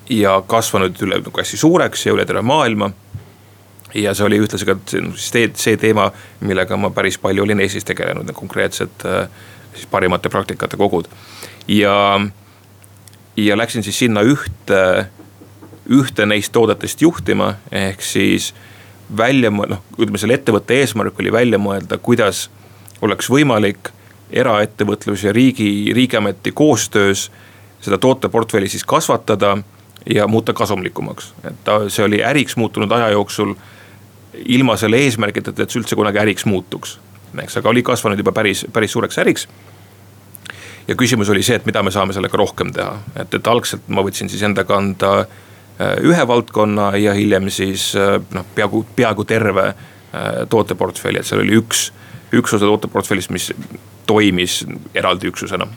ja 0.10 0.44
kasvanud 0.48 1.02
üle 1.02 1.18
nagu 1.18 1.40
hästi 1.42 1.58
suureks 1.58 2.06
ja 2.06 2.14
üle 2.14 2.26
terve 2.26 2.42
maailma. 2.42 2.92
ja 3.94 4.14
see 4.14 4.26
oli 4.26 4.40
ühtlasi 4.40 4.66
ka 4.66 4.78
see, 5.16 5.52
see 5.54 5.78
teema, 5.78 6.12
millega 6.40 6.78
ma 6.78 6.90
päris 6.90 7.18
palju 7.18 7.44
olin 7.44 7.60
Eestis 7.60 7.86
tegelenud, 7.86 8.26
need 8.26 8.36
konkreetsed 8.36 9.06
siis 9.76 9.88
parimate 9.92 10.30
praktikate 10.30 10.78
kogud. 10.78 11.08
ja, 11.68 12.22
ja 13.38 13.58
läksin 13.58 13.84
siis 13.84 14.00
sinna 14.00 14.22
ühte, 14.22 15.08
ühte 15.90 16.26
neist 16.26 16.52
toodetest 16.52 17.02
juhtima, 17.02 17.56
ehk 17.72 18.02
siis 18.02 18.54
välja, 19.18 19.52
noh 19.52 19.84
ütleme 20.00 20.18
selle 20.22 20.38
ettevõtte 20.40 20.80
eesmärk 20.82 21.20
oli 21.20 21.32
välja 21.32 21.60
mõelda, 21.62 21.98
kuidas 21.98 22.50
oleks 23.02 23.30
võimalik 23.30 23.92
eraettevõtlus 24.32 25.24
ja 25.24 25.34
riigi, 25.34 25.94
riigiameti 25.94 26.52
koostöös 26.52 27.30
seda 27.82 27.98
tooteportfelli 28.02 28.70
siis 28.70 28.84
kasvatada 28.84 29.58
ja 30.10 30.28
muuta 30.28 30.54
kasumlikumaks. 30.54 31.34
et 31.44 31.64
ta, 31.64 31.90
see 31.90 32.06
oli 32.06 32.24
äriks 32.24 32.58
muutunud 32.58 32.92
aja 32.92 33.10
jooksul 33.10 33.54
ilma 34.46 34.78
selle 34.78 34.98
eesmärgita, 34.98 35.52
et 35.52 35.70
see 35.70 35.80
üldse 35.80 35.96
kunagi 35.96 36.20
äriks 36.20 36.46
muutuks. 36.46 37.00
eks, 37.44 37.58
aga 37.58 37.70
oli 37.70 37.84
kasvanud 37.84 38.18
juba 38.18 38.32
päris, 38.32 38.66
päris 38.74 38.92
suureks 38.92 39.18
äriks. 39.18 39.48
Ja 40.88 40.96
küsimus 40.96 41.30
oli 41.30 41.44
see, 41.44 41.58
et 41.60 41.66
mida 41.66 41.84
me 41.84 41.94
saame 41.94 42.14
sellega 42.16 42.38
rohkem 42.38 42.72
teha, 42.76 43.00
et, 43.22 43.34
et 43.34 43.48
algselt 43.50 43.88
ma 43.88 44.04
võtsin 44.06 44.30
siis 44.32 44.44
enda 44.46 44.66
kanda 44.68 45.12
äh, 45.24 45.98
ühe 46.06 46.28
valdkonna 46.28 46.92
ja 47.02 47.16
hiljem 47.18 47.50
siis 47.54 47.92
äh, 48.00 48.20
noh, 48.36 48.46
peaaegu, 48.56 48.86
peaaegu 48.96 49.26
terve 49.30 49.68
äh, 49.72 50.46
tooteportfelli, 50.50 51.22
et 51.22 51.30
seal 51.30 51.44
oli 51.44 51.58
üks, 51.62 51.90
üks 52.36 52.58
osa 52.58 52.70
tooteportfellist, 52.70 53.34
mis 53.34 53.52
toimis 54.08 54.64
eraldi 54.94 55.32
üksusena? 55.34 55.68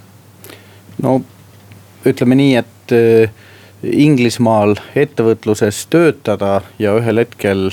no 1.02 1.18
ütleme 2.08 2.38
nii, 2.38 2.56
et 2.56 2.96
Inglismaal 3.78 4.72
ettevõtluses 4.98 5.84
töötada 5.92 6.62
ja 6.82 6.96
ühel 6.98 7.20
hetkel 7.22 7.68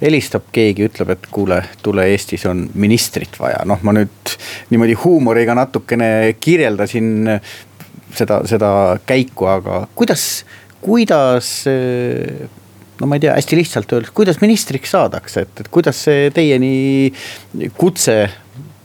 helistab 0.00 0.50
keegi, 0.52 0.88
ütleb, 0.90 1.14
et 1.14 1.26
kuule, 1.32 1.62
tule 1.82 2.04
Eestis 2.12 2.44
on 2.48 2.66
ministrit 2.74 3.38
vaja, 3.40 3.62
noh, 3.68 3.80
ma 3.86 3.94
nüüd 3.96 4.36
niimoodi 4.72 4.96
huumoriga 5.04 5.56
natukene 5.56 6.36
kirjeldasin 6.40 7.38
seda, 8.16 8.42
seda 8.48 8.70
käiku, 9.08 9.48
aga 9.50 9.84
kuidas, 9.96 10.44
kuidas 10.84 11.50
no 11.66 13.08
ma 13.08 13.16
ei 13.16 13.24
tea, 13.24 13.36
hästi 13.36 13.60
lihtsalt 13.60 13.92
öeldes, 13.96 14.12
kuidas 14.16 14.40
ministriks 14.44 14.92
saadakse, 14.96 15.46
et, 15.46 15.62
et 15.64 15.72
kuidas 15.72 16.04
see 16.08 16.28
teieni 16.34 17.12
kutse 17.78 18.18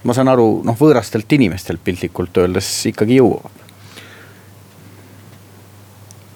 ma 0.07 0.15
saan 0.17 0.31
aru, 0.31 0.61
noh 0.65 0.77
võõrastelt 0.77 1.31
inimestelt 1.37 1.83
piltlikult 1.85 2.41
öeldes 2.41 2.69
ikkagi 2.91 3.19
jõuab. 3.21 3.57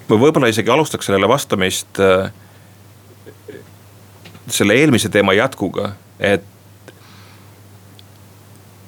ma 0.06 0.18
võib-olla 0.22 0.52
isegi 0.52 0.70
alustaks 0.70 1.08
sellele 1.10 1.26
vastamist 1.26 1.98
äh, 2.04 2.30
selle 4.48 4.74
eelmise 4.74 5.10
teema 5.10 5.34
jätkuga, 5.34 5.92
et 6.20 6.44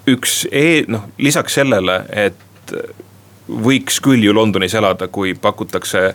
üks 0.07 0.45
e-, 0.51 0.85
noh 0.87 1.07
lisaks 1.17 1.57
sellele, 1.59 2.01
et 2.09 2.73
võiks 3.47 3.99
küll 4.03 4.23
ju 4.23 4.33
Londonis 4.35 4.75
elada, 4.75 5.07
kui 5.07 5.33
pakutakse 5.33 6.11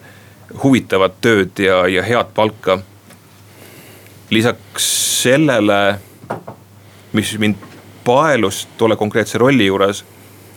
huvitavat 0.63 1.21
tööd 1.25 1.61
ja, 1.65 1.83
ja 1.89 2.03
head 2.05 2.33
palka. 2.35 2.79
lisaks 4.31 4.89
sellele, 5.23 5.99
mis 7.13 7.35
mind 7.39 7.57
paelus 8.05 8.67
tolle 8.79 8.97
konkreetse 8.97 9.39
rolli 9.39 9.67
juures 9.67 10.05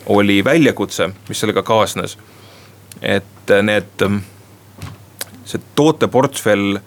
oli 0.05 0.43
väljakutse, 0.43 1.09
mis 1.29 1.39
sellega 1.39 1.63
kaasnes. 1.63 2.17
et 3.01 3.51
need, 3.61 4.03
see 5.45 5.61
tooteportfell 5.75 6.79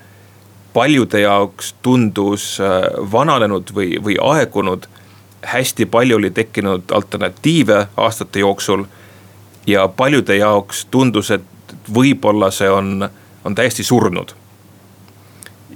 paljude 0.73 1.21
jaoks 1.21 1.75
tundus 1.83 2.59
äh, 2.61 2.89
vananenud 3.13 3.71
või, 3.75 3.99
või 4.05 4.17
aegunud. 4.23 4.87
hästi 5.43 5.87
palju 5.87 6.17
oli 6.17 6.31
tekkinud 6.31 6.91
alternatiive 6.93 7.87
aastate 7.97 8.39
jooksul. 8.39 8.85
ja 9.67 9.89
paljude 9.89 10.37
jaoks 10.37 10.85
tundus, 10.91 11.31
et 11.31 11.43
võib-olla 11.95 12.51
see 12.51 12.71
on, 12.71 13.09
on 13.45 13.55
täiesti 13.55 13.85
surnud. 13.85 14.35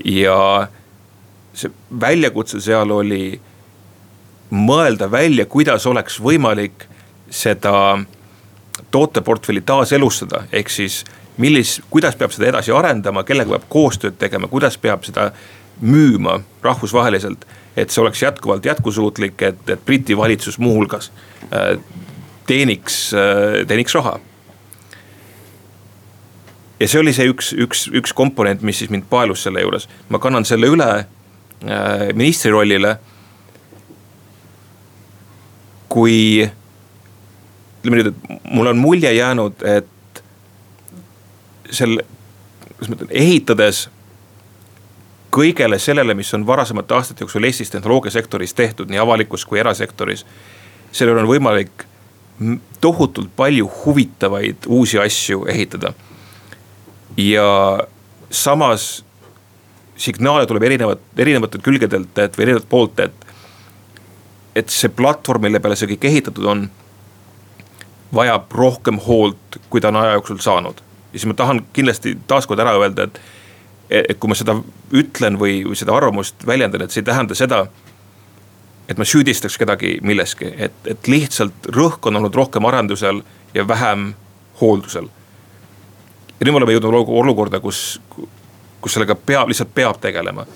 ja 0.05 0.69
see 1.55 1.71
väljakutse 2.01 2.61
seal 2.61 2.91
oli 2.91 3.41
mõelda 4.51 5.11
välja, 5.11 5.47
kuidas 5.47 5.87
oleks 5.87 6.21
võimalik 6.21 6.85
seda 7.31 7.99
tooteportfelli 8.91 9.61
taaselustada, 9.61 10.45
ehk 10.53 10.71
siis 10.71 11.05
millis, 11.41 11.81
kuidas 11.91 12.17
peab 12.17 12.33
seda 12.35 12.51
edasi 12.51 12.73
arendama, 12.75 13.25
kellega 13.25 13.57
peab 13.57 13.69
koostööd 13.73 14.19
tegema, 14.21 14.51
kuidas 14.53 14.77
peab 14.79 15.05
seda 15.07 15.31
müüma 15.81 16.41
rahvusvaheliselt. 16.63 17.47
et 17.77 17.91
see 17.91 18.03
oleks 18.03 18.23
jätkuvalt 18.23 18.65
jätkusuutlik, 18.65 19.43
et, 19.43 19.69
et 19.71 19.85
Briti 19.85 20.17
valitsus 20.17 20.59
muuhulgas 20.59 21.13
äh, 21.53 21.79
teeniks, 22.47 23.15
äh, 23.15 23.67
teeniks 23.67 23.95
raha. 23.95 24.19
ja 26.81 26.89
see 26.89 27.01
oli 27.01 27.13
see 27.13 27.31
üks, 27.31 27.53
üks, 27.57 27.87
üks 27.89 28.13
komponent, 28.13 28.63
mis 28.63 28.79
siis 28.79 28.91
mind 28.91 29.09
paelus 29.11 29.43
selle 29.43 29.65
juures, 29.65 29.89
ma 30.09 30.19
kannan 30.19 30.45
selle 30.45 30.69
üle 30.69 30.91
äh, 30.99 32.13
ministri 32.15 32.53
rollile 32.53 32.99
kui 35.93 36.45
ütleme 37.83 37.99
nüüd, 37.99 38.13
et 38.13 38.53
mul 38.53 38.71
on 38.71 38.79
mulje 38.81 39.11
jäänud, 39.13 39.65
et 39.67 39.89
selle, 41.73 42.05
kuidas 42.77 42.89
ma 42.91 42.99
ütlen, 42.99 43.13
ehitades 43.23 43.87
kõigele 45.33 45.79
sellele, 45.81 46.15
mis 46.15 46.33
on 46.37 46.45
varasemate 46.47 46.95
aastate 46.95 47.25
jooksul 47.25 47.49
Eestis 47.49 47.73
tehnoloogiasektoris 47.73 48.55
tehtud, 48.55 48.91
nii 48.93 49.01
avalikus 49.01 49.47
kui 49.49 49.61
erasektoris. 49.63 50.27
sellel 50.93 51.19
on 51.19 51.29
võimalik 51.29 51.87
tohutult 52.81 53.31
palju 53.37 53.71
huvitavaid 53.85 54.67
uusi 54.67 54.99
asju 54.99 55.47
ehitada. 55.49 55.93
ja 57.17 57.79
samas 58.31 59.05
signaale 59.97 60.47
tuleb 60.47 60.63
erinevat, 60.63 61.01
erinevatelt 61.17 61.63
külgedelt, 61.63 62.19
et 62.19 62.39
või 62.39 62.43
erinevatelt 62.43 62.69
poolt, 62.69 63.01
et 63.01 63.27
et 64.57 64.69
see 64.69 64.89
platvorm, 64.89 65.43
mille 65.47 65.61
peale 65.65 65.77
see 65.77 65.89
kõik 65.95 66.05
ehitatud 66.05 66.45
on, 66.45 66.67
vajab 68.15 68.53
rohkem 68.53 68.99
hoolt, 69.01 69.57
kui 69.71 69.81
ta 69.81 69.89
on 69.89 69.97
aja 69.97 70.19
jooksul 70.19 70.43
saanud. 70.45 70.83
Ja 71.13 71.19
siis 71.19 71.29
ma 71.29 71.37
tahan 71.37 71.63
kindlasti 71.73 72.17
taaskord 72.27 72.61
ära 72.63 72.75
öelda, 72.81 73.09
et, 73.09 73.21
et 73.91 74.19
kui 74.19 74.33
ma 74.33 74.37
seda 74.39 74.57
ütlen 74.97 75.39
või, 75.41 75.61
või 75.67 75.79
seda 75.79 75.95
arvamust 75.97 76.47
väljendan, 76.47 76.85
et 76.85 76.95
see 76.95 77.03
ei 77.03 77.09
tähenda 77.11 77.37
seda, 77.39 77.67
et 78.89 78.99
ma 78.99 79.07
süüdistaks 79.09 79.59
kedagi 79.61 79.99
milleski, 80.03 80.49
et, 80.57 80.77
et 80.89 81.09
lihtsalt 81.09 81.71
rõhk 81.77 82.09
on 82.09 82.21
olnud 82.21 82.35
rohkem 82.35 82.65
arendusel 82.69 83.23
ja 83.55 83.67
vähem 83.69 84.13
hooldusel. 84.61 85.09
ja 86.41 86.47
nüüd 86.47 86.53
me 86.53 86.63
oleme 86.63 86.77
jõudnud 86.77 87.15
olukorda, 87.23 87.61
kus, 87.61 88.01
kus 88.81 88.97
sellega 88.97 89.15
peab, 89.15 89.53
lihtsalt 89.53 89.75
peab 89.75 90.01
tegelema 90.01 90.47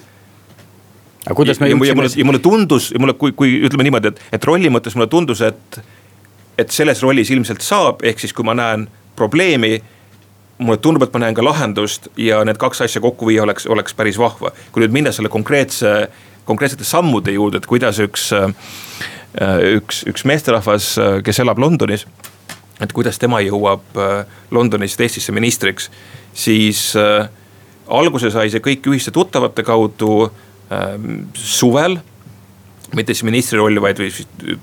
aga 1.26 1.34
kuidas 1.34 1.60
me 1.60 1.68
jõudsime. 1.70 1.88
ja 1.88 1.98
mulle, 1.98 2.10
ja 2.16 2.24
mulle 2.24 2.38
tundus 2.42 2.90
ja 2.94 3.00
mulle, 3.02 3.16
kui, 3.18 3.34
kui 3.36 3.58
ütleme 3.66 3.86
niimoodi, 3.86 4.14
et, 4.14 4.22
et 4.38 4.44
rolli 4.46 4.70
mõttes 4.72 4.94
mulle 4.94 5.10
tundus, 5.10 5.42
et, 5.42 5.80
et 6.58 6.72
selles 6.72 7.02
rollis 7.02 7.30
ilmselt 7.34 7.64
saab, 7.66 8.04
ehk 8.06 8.22
siis 8.22 8.34
kui 8.36 8.46
ma 8.46 8.54
näen 8.56 8.86
probleemi 9.18 9.80
mulle 10.58 10.78
tundub, 10.80 11.04
et 11.04 11.12
ma 11.12 11.20
näen 11.24 11.36
ka 11.36 11.44
lahendust 11.44 12.08
ja 12.20 12.40
need 12.46 12.58
kaks 12.60 12.80
asja 12.86 13.02
kokku 13.04 13.28
viia 13.28 13.44
oleks, 13.44 13.66
oleks 13.68 13.94
päris 13.94 14.18
vahva. 14.18 14.52
kui 14.72 14.84
nüüd 14.84 14.94
minna 14.94 15.12
selle 15.12 15.28
konkreetse, 15.32 16.08
konkreetsete 16.48 16.84
sammude 16.84 17.34
juurde, 17.34 17.60
et 17.60 17.68
kuidas 17.68 18.00
üks, 18.00 18.30
üks, 19.76 20.02
üks 20.08 20.24
meesterahvas, 20.24 20.94
kes 21.24 21.42
elab 21.44 21.60
Londonis. 21.60 22.06
et 22.80 22.92
kuidas 22.92 23.18
tema 23.18 23.40
jõuab 23.40 24.00
Londonist 24.50 25.00
Eestisse 25.00 25.32
ministriks, 25.32 25.90
siis 26.34 26.92
äh, 26.96 27.28
alguse 27.88 28.30
sai 28.30 28.50
see 28.52 28.60
kõik 28.64 28.88
ühiste 28.92 29.12
tuttavate 29.12 29.62
kaudu 29.62 30.30
suvel. 31.34 31.98
mitte 32.94 33.14
siis 33.14 33.24
ministri 33.24 33.58
rolli, 33.58 33.80
vaid 33.80 34.00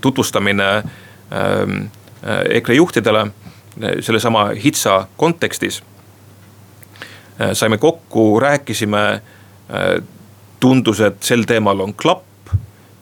tutvustamine 0.01 0.69
äh, 0.73 1.89
EKRE 2.57 2.75
juhtidele 2.75 3.27
äh, 3.27 3.42
sellesama 3.99 4.51
HITSA 4.63 5.07
kontekstis. 5.17 5.83
Äh, 7.41 7.53
saime 7.53 7.77
kokku, 7.77 8.39
rääkisime, 8.39 9.21
tundus, 10.59 10.99
et 11.01 11.23
sel 11.23 11.47
teemal 11.47 11.79
on 11.79 11.93
klapp 11.93 12.51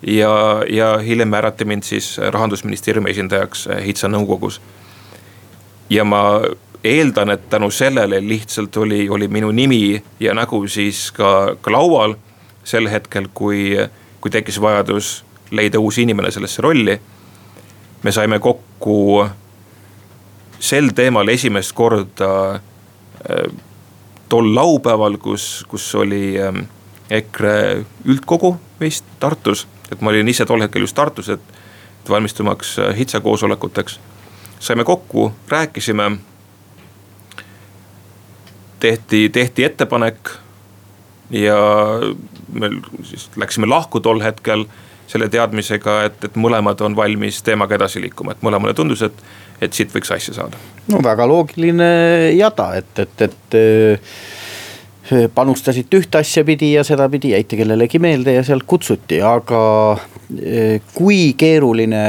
ja, 0.08 0.64
ja 0.70 0.98
hiljem 0.98 1.28
määrati 1.28 1.66
mind 1.66 1.84
siis 1.84 2.16
rahandusministeeriumi 2.18 3.10
esindajaks 3.12 3.68
HITSA 3.86 4.08
nõukogus. 4.08 4.62
ja 5.90 6.04
ma 6.04 6.22
eeldan, 6.84 7.30
et 7.30 7.50
tänu 7.50 7.72
sellele 7.72 8.22
lihtsalt 8.28 8.78
oli, 8.78 9.10
oli 9.10 9.28
minu 9.28 9.52
nimi 9.52 10.04
ja 10.20 10.34
nägu 10.34 10.68
siis 10.68 11.12
ka, 11.12 11.56
ka 11.62 11.72
laual 11.72 12.16
sel 12.64 12.90
hetkel, 12.90 13.28
kui, 13.34 13.78
kui 14.22 14.32
tekkis 14.32 14.62
vajadus 14.62 15.24
leida 15.52 15.80
uus 15.80 15.98
inimene 15.98 16.32
sellesse 16.32 16.62
rolli. 16.62 17.00
me 18.04 18.12
saime 18.12 18.40
kokku 18.40 19.26
sel 20.62 20.92
teemal 20.96 21.28
esimest 21.34 21.74
korda 21.74 22.60
tol 24.30 24.48
laupäeval, 24.56 25.18
kus, 25.22 25.66
kus 25.70 25.88
oli 26.00 26.36
EKRE 27.12 27.84
üldkogu 28.06 28.56
vist 28.80 29.06
Tartus. 29.20 29.68
et 29.92 30.02
ma 30.02 30.10
olin 30.10 30.30
ise 30.32 30.46
tol 30.46 30.62
hetkel 30.62 30.86
just 30.86 30.96
Tartus, 30.96 31.30
et, 31.30 31.42
et 32.02 32.10
valmistumaks 32.10 32.78
HITSA 32.98 33.20
koosolekuteks. 33.20 34.00
saime 34.60 34.84
kokku, 34.84 35.34
rääkisime 35.50 36.12
tehti, 38.80 39.30
tehti 39.30 39.64
ettepanek 39.64 40.30
ja 41.30 41.58
me 42.54 42.70
siis 43.04 43.30
läksime 43.36 43.68
lahku 43.68 44.00
tol 44.00 44.22
hetkel 44.22 44.66
selle 45.08 45.28
teadmisega, 45.30 46.04
et, 46.08 46.24
et 46.24 46.36
mõlemad 46.40 46.82
on 46.82 46.96
valmis 46.96 47.42
teemaga 47.44 47.76
edasi 47.76 48.02
liikuma, 48.02 48.32
et 48.32 48.44
mõlemale 48.46 48.74
tundus, 48.74 49.04
et, 49.04 49.24
et 49.62 49.74
siit 49.78 49.92
võiks 49.94 50.12
asja 50.14 50.36
saada. 50.36 50.60
no 50.92 51.02
väga 51.04 51.28
loogiline 51.30 51.92
jada, 52.36 52.72
et, 52.82 53.04
et, 53.06 53.26
et 53.28 53.58
äh, 53.60 55.28
panustasite 55.36 56.02
ühte 56.02 56.22
asja 56.22 56.44
pidi 56.48 56.74
ja 56.74 56.86
sedapidi 56.88 57.34
jäite 57.36 57.60
kellelegi 57.60 58.00
meelde 58.02 58.38
ja 58.38 58.44
sealt 58.48 58.66
kutsuti, 58.68 59.22
aga 59.26 59.64
äh, 59.96 60.82
kui 60.96 61.34
keeruline 61.38 62.04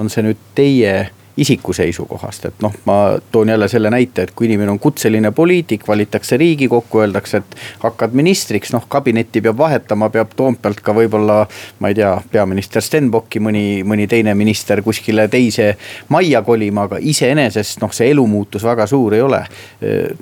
on 0.00 0.10
see 0.12 0.24
nüüd 0.26 0.44
teie 0.56 0.94
isiku 1.40 1.72
seisukohast, 1.72 2.44
et 2.50 2.62
noh, 2.62 2.74
ma 2.84 2.96
toon 3.32 3.48
jälle 3.48 3.68
selle 3.68 3.90
näite, 3.90 4.26
et 4.26 4.32
kui 4.36 4.46
inimene 4.46 4.74
on 4.74 4.78
kutseline 4.78 5.30
poliitik, 5.32 5.86
valitakse 5.88 6.36
riigikokku, 6.36 7.00
öeldakse, 7.00 7.40
et 7.40 7.56
hakkad 7.84 8.12
ministriks, 8.16 8.74
noh 8.76 8.84
kabinetti 8.88 9.40
peab 9.40 9.58
vahetama, 9.58 10.10
peab 10.12 10.34
Toompealt 10.36 10.82
ka 10.84 10.94
võib-olla. 10.96 11.46
ma 11.78 11.88
ei 11.88 11.94
tea, 11.94 12.12
peaminister 12.32 12.82
Stenbocki, 12.84 13.40
mõni, 13.40 13.82
mõni 13.84 14.06
teine 14.08 14.34
minister 14.34 14.82
kuskile 14.82 15.28
teise 15.28 15.72
majja 16.08 16.42
kolima, 16.42 16.84
aga 16.88 17.00
iseenesest 17.00 17.80
noh, 17.80 17.92
see 17.92 18.10
elumuutus 18.10 18.64
väga 18.64 18.86
suur 18.86 19.14
ei 19.14 19.24
ole. 19.24 19.42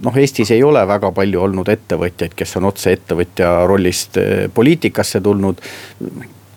noh, 0.03 0.17
Eestis 0.17 0.51
ei 0.55 0.63
ole 0.63 0.87
väga 0.87 1.13
palju 1.13 1.43
olnud 1.43 1.69
ettevõtjaid, 1.69 2.35
kes 2.39 2.57
on 2.61 2.71
otse 2.71 2.95
ettevõtja 2.95 3.55
rollist 3.67 4.19
poliitikasse 4.55 5.21
tulnud 5.21 5.63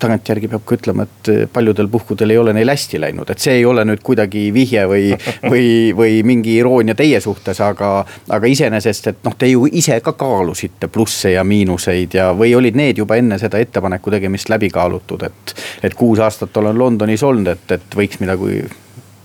tagantjärgi 0.02 0.50
peab 0.50 0.64
ka 0.66 0.76
ütlema, 0.76 1.06
et 1.06 1.30
eh, 1.32 1.42
paljudel 1.52 1.88
puhkudel 1.92 2.34
ei 2.34 2.38
ole 2.40 2.54
neil 2.56 2.72
hästi 2.72 3.00
läinud, 3.02 3.30
et 3.30 3.42
see 3.42 3.58
ei 3.60 3.66
ole 3.68 3.84
nüüd 3.88 4.02
kuidagi 4.04 4.48
vihje 4.54 4.84
või, 4.90 5.12
või, 5.52 5.68
või 5.96 6.18
mingi 6.26 6.56
iroonia 6.60 6.96
teie 6.98 7.20
suhtes, 7.22 7.60
aga. 7.64 7.92
aga 8.32 8.50
iseenesest, 8.50 9.08
et 9.12 9.24
noh, 9.26 9.36
te 9.38 9.48
ju 9.50 9.66
ise 9.70 9.98
ka 10.04 10.14
kaalusite 10.18 10.88
plusse 10.92 11.34
ja 11.34 11.44
miinuseid 11.46 12.18
ja, 12.18 12.30
või 12.36 12.54
olid 12.58 12.78
need 12.78 13.00
juba 13.02 13.16
enne 13.20 13.38
seda 13.40 13.60
ettepaneku 13.62 14.12
tegemist 14.14 14.52
läbi 14.52 14.70
kaalutud, 14.72 15.26
et. 15.28 15.56
et 15.82 15.94
kuus 15.98 16.20
aastat 16.22 16.56
olen 16.56 16.78
Londonis 16.78 17.22
olnud, 17.22 17.48
et, 17.54 17.78
et 17.78 17.96
võiks 17.96 18.20
midagi 18.22 18.62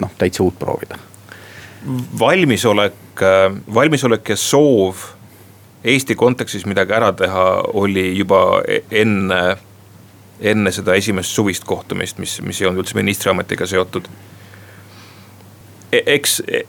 noh, 0.01 0.15
täitsa 0.17 0.43
uut 0.43 0.57
proovida. 0.59 0.97
valmisolek, 2.19 3.21
valmisolek 3.73 4.29
ja 4.29 4.35
soov 4.37 5.05
Eesti 5.87 6.15
kontekstis 6.15 6.65
midagi 6.65 6.91
ära 6.97 7.13
teha 7.13 7.45
oli 7.77 8.09
juba 8.17 8.61
e-, 8.67 8.81
enne 8.91 9.57
enne 10.41 10.71
seda 10.71 10.95
esimest 10.95 11.33
suvist 11.33 11.63
kohtumist, 11.65 12.17
mis, 12.21 12.39
mis 12.41 12.61
ei 12.61 12.67
olnud 12.67 12.83
üldse 12.83 12.97
ministriametiga 12.97 13.65
seotud 13.65 14.09
e. 15.91 16.03
eks 16.05 16.41
e, 16.47 16.63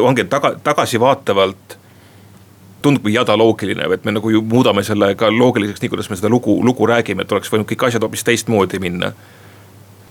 ongi 0.00 0.26
taga, 0.30 0.54
tagasivaatavalt 0.62 1.78
tundub 2.84 3.08
jada 3.08 3.36
loogiline, 3.36 3.86
et 3.94 4.04
me 4.04 4.12
nagu 4.12 4.30
ju 4.30 4.42
muudame 4.44 4.84
selle 4.84 5.14
ka 5.18 5.30
loogiliseks, 5.32 5.80
nii 5.82 5.92
kuidas 5.94 6.10
me 6.12 6.18
seda 6.20 6.28
lugu, 6.28 6.58
lugu 6.64 6.86
räägime, 6.86 7.24
et 7.24 7.32
oleks 7.32 7.52
võinud 7.52 7.68
kõik 7.70 7.86
asjad 7.88 8.04
hoopis 8.04 8.26
teistmoodi 8.28 8.80
minna 8.82 9.14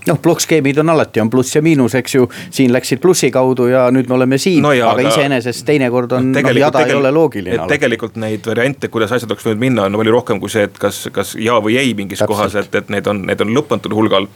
noh, 0.08 0.20
plokkskeemid 0.22 0.78
on 0.84 0.90
alati, 0.94 1.22
on 1.24 1.30
pluss 1.30 1.56
ja 1.56 1.62
miinus, 1.66 1.96
eks 1.96 2.16
ju, 2.16 2.28
siin 2.54 2.74
läksid 2.74 3.02
plussi 3.04 3.30
kaudu 3.32 3.68
ja 3.72 3.86
nüüd 3.94 4.10
me 4.10 4.18
oleme 4.18 4.40
siin 4.42 4.64
no, 4.64 4.74
aga, 4.76 4.94
aga 4.94 5.14
iseenesest 5.14 5.66
teinekord 5.68 6.18
on, 6.18 6.32
noh 6.36 6.58
jada 6.60 6.86
ei 6.88 6.96
ole 6.98 7.12
loogiline. 7.14 7.58
et 7.58 7.76
tegelikult 7.76 8.18
neid 8.22 8.48
variante, 8.48 8.90
kuidas 8.94 9.14
asjad 9.16 9.32
oleks 9.32 9.48
võinud 9.48 9.64
minna, 9.64 9.88
on 9.88 10.00
palju 10.00 10.16
rohkem 10.16 10.42
kui 10.44 10.52
see, 10.54 10.66
et 10.70 10.80
kas, 10.80 11.06
kas 11.16 11.36
ja 11.40 11.60
või 11.64 11.78
ei 11.82 11.94
mingis 11.98 12.24
Täpselt. 12.24 12.36
kohas, 12.36 12.58
et, 12.60 12.76
et 12.82 12.92
need 12.94 13.08
on, 13.10 13.24
need 13.30 13.46
on 13.46 13.54
lõpmatul 13.56 13.96
hulgal 13.98 14.28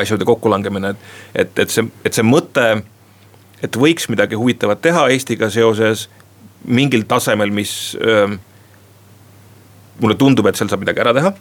asjade 0.00 0.24
kokkulangemine, 0.24 0.94
et, 0.94 1.44
et, 1.44 1.64
et 1.64 1.72
see, 1.72 1.86
et 2.06 2.16
see 2.16 2.26
mõte, 2.26 2.66
et 3.60 3.76
võiks 3.76 4.06
midagi 4.12 4.38
huvitavat 4.38 4.80
teha 4.84 5.08
Eestiga 5.12 5.50
seoses 5.50 6.08
mingil 6.64 7.06
tasemel, 7.08 7.52
mis 7.52 7.96
öö, 7.98 8.28
mulle 10.00 10.16
tundub, 10.20 10.46
et 10.46 10.60
seal 10.60 10.70
saab 10.70 10.84
midagi 10.84 11.02
ära 11.02 11.14
teha 11.16 11.32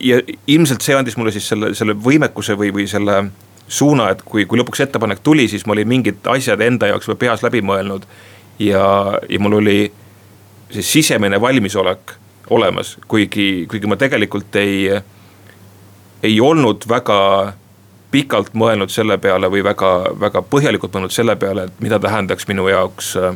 ja 0.00 0.20
ilmselt 0.46 0.84
see 0.84 0.96
andis 0.96 1.16
mulle 1.16 1.32
siis 1.32 1.48
selle, 1.48 1.74
selle 1.74 1.96
võimekuse 1.96 2.56
või, 2.58 2.72
või 2.74 2.86
selle 2.90 3.22
suuna, 3.68 4.10
et 4.14 4.22
kui, 4.22 4.46
kui 4.46 4.58
lõpuks 4.60 4.84
ettepanek 4.84 5.22
tuli, 5.24 5.48
siis 5.48 5.66
ma 5.66 5.74
olin 5.74 5.88
mingid 5.88 6.26
asjad 6.30 6.60
enda 6.62 6.90
jaoks 6.92 7.08
juba 7.08 7.18
peas 7.26 7.42
läbi 7.42 7.62
mõelnud. 7.62 8.06
ja, 8.58 8.86
ja 9.28 9.40
mul 9.40 9.58
oli 9.60 9.92
see 10.70 10.82
sisemine 10.82 11.40
valmisolek 11.40 12.12
olemas, 12.50 12.96
kuigi, 13.08 13.66
kuigi 13.70 13.86
ma 13.86 13.96
tegelikult 13.96 14.56
ei, 14.56 14.90
ei 16.22 16.40
olnud 16.40 16.86
väga 16.88 17.18
pikalt 18.10 18.54
mõelnud 18.54 18.90
selle 18.90 19.18
peale 19.18 19.50
või 19.50 19.64
väga, 19.66 19.92
väga 20.20 20.42
põhjalikult 20.42 20.94
mõelnud 20.94 21.14
selle 21.14 21.36
peale, 21.36 21.66
et 21.66 21.80
mida 21.82 21.98
tähendaks 21.98 22.46
minu 22.48 22.68
jaoks 22.70 23.16
äh, 23.18 23.34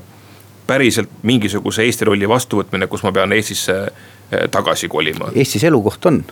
päriselt 0.66 1.10
mingisuguse 1.26 1.82
Eesti 1.82 2.06
rolli 2.06 2.28
vastuvõtmine, 2.28 2.86
kus 2.86 3.02
ma 3.02 3.12
pean 3.12 3.34
Eestisse 3.34 3.76
äh, 3.82 4.46
tagasi 4.50 4.88
kolima. 4.88 5.32
Eestis 5.34 5.66
elukoht 5.66 6.06
on 6.06 6.22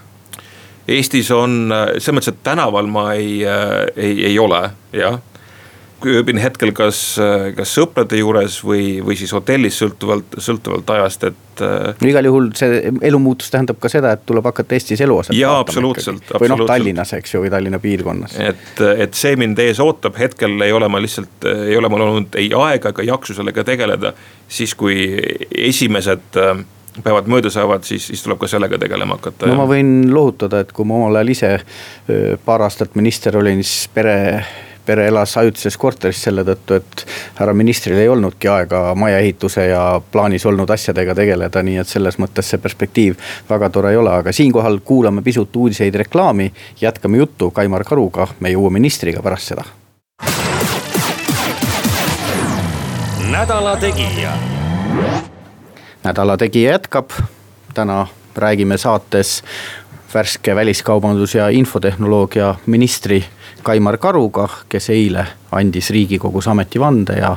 Eestis 0.88 1.30
on, 1.34 1.68
selles 1.98 2.16
mõttes, 2.16 2.32
et 2.32 2.44
tänaval 2.46 2.88
ma 2.88 3.10
ei, 3.12 3.42
ei, 3.44 4.14
ei 4.30 4.38
ole, 4.40 4.62
jah 4.96 5.18
ööbin 6.06 6.38
hetkel 6.38 6.70
kas, 6.76 7.00
kas 7.56 7.72
sõprade 7.74 8.18
juures 8.20 8.60
või, 8.64 8.98
või 9.04 9.16
siis 9.18 9.32
hotellis 9.34 9.78
sõltuvalt, 9.80 10.38
sõltuvalt 10.42 10.90
ajast, 10.94 11.26
et. 11.32 11.62
no 11.98 12.10
igal 12.10 12.28
juhul 12.28 12.50
see 12.58 12.92
elumuutus 13.08 13.50
tähendab 13.50 13.80
ka 13.82 13.90
seda, 13.90 14.12
et 14.14 14.22
tuleb 14.28 14.46
hakata 14.46 14.76
Eestis 14.78 15.02
eluaset. 15.04 15.34
jaa, 15.36 15.58
absoluutselt, 15.58 16.22
absoluutselt. 16.22 16.42
või 16.44 16.52
noh, 16.54 16.64
Tallinnas, 16.70 17.12
eks 17.18 17.34
ju, 17.34 17.42
või 17.42 17.52
Tallinna 17.54 17.82
piirkonnas. 17.82 18.38
et, 18.38 18.82
et 19.06 19.18
see 19.18 19.34
mind 19.40 19.58
ees 19.64 19.82
ootab, 19.82 20.18
hetkel 20.20 20.54
ei 20.66 20.74
ole 20.74 20.88
ma 20.90 21.02
lihtsalt, 21.02 21.48
ei 21.66 21.76
ole 21.76 21.90
mul 21.90 22.06
olnud 22.06 22.38
ei 22.38 22.52
aega 22.54 22.94
ega 22.94 23.10
jaksu 23.14 23.34
sellega 23.40 23.66
tegeleda. 23.66 24.14
siis 24.48 24.74
kui 24.78 25.10
esimesed 25.50 26.38
päevad 27.04 27.28
mööda 27.30 27.50
saavad, 27.50 27.84
siis, 27.88 28.06
siis 28.10 28.22
tuleb 28.24 28.40
ka 28.42 28.50
sellega 28.50 28.78
tegelema 28.78 29.18
hakata. 29.18 29.46
no 29.46 29.54
ja. 29.54 29.58
ma 29.58 29.68
võin 29.70 29.92
lohutada, 30.14 30.62
et 30.64 30.72
kui 30.72 30.88
ma 30.88 31.00
omal 31.02 31.20
ajal 31.20 31.34
ise 31.34 31.52
paar 32.44 32.64
aastat 32.66 32.96
minister 32.98 33.36
olin, 33.38 33.62
siis 33.64 33.90
pere 33.94 34.16
pere 34.88 35.06
elas 35.06 35.36
ajutises 35.36 35.76
korteris 35.76 36.20
selle 36.24 36.44
tõttu, 36.48 36.78
et 36.80 37.04
härra 37.36 37.52
ministril 37.56 37.98
ei 38.00 38.08
olnudki 38.08 38.48
aega 38.48 38.94
majaehituse 38.96 39.66
ja 39.68 39.82
plaanis 40.12 40.46
olnud 40.48 40.70
asjadega 40.72 41.12
tegeleda, 41.18 41.62
nii 41.62 41.76
et 41.82 41.90
selles 41.90 42.16
mõttes 42.22 42.48
see 42.48 42.62
perspektiiv 42.62 43.18
väga 43.50 43.68
tore 43.74 43.92
ei 43.92 44.00
ole, 44.00 44.14
aga 44.22 44.32
siinkohal 44.32 44.80
kuulame 44.88 45.22
pisut 45.26 45.56
uudiseid, 45.56 46.00
reklaami. 46.04 46.48
jätkame 46.80 47.20
juttu 47.20 47.50
Kaimar 47.50 47.84
Karuga, 47.84 48.30
meie 48.40 48.56
uue 48.56 48.72
ministriga 48.72 49.22
pärast 49.22 49.52
seda. 49.52 49.68
nädala 53.28 53.76
Tegija 53.76 54.57
nädala 56.08 56.36
Tegija 56.40 56.72
jätkab, 56.78 57.12
täna 57.74 58.06
räägime 58.36 58.78
saates 58.78 59.42
värske 60.14 60.54
väliskaubandus- 60.54 61.34
ja 61.34 61.48
infotehnoloogia 61.48 62.54
ministri 62.66 63.24
Kaimar 63.62 63.98
Karuga, 63.98 64.48
kes 64.68 64.90
eile 64.90 65.26
andis 65.52 65.90
riigikogus 65.90 66.48
ametivande 66.48 67.18
ja 67.18 67.34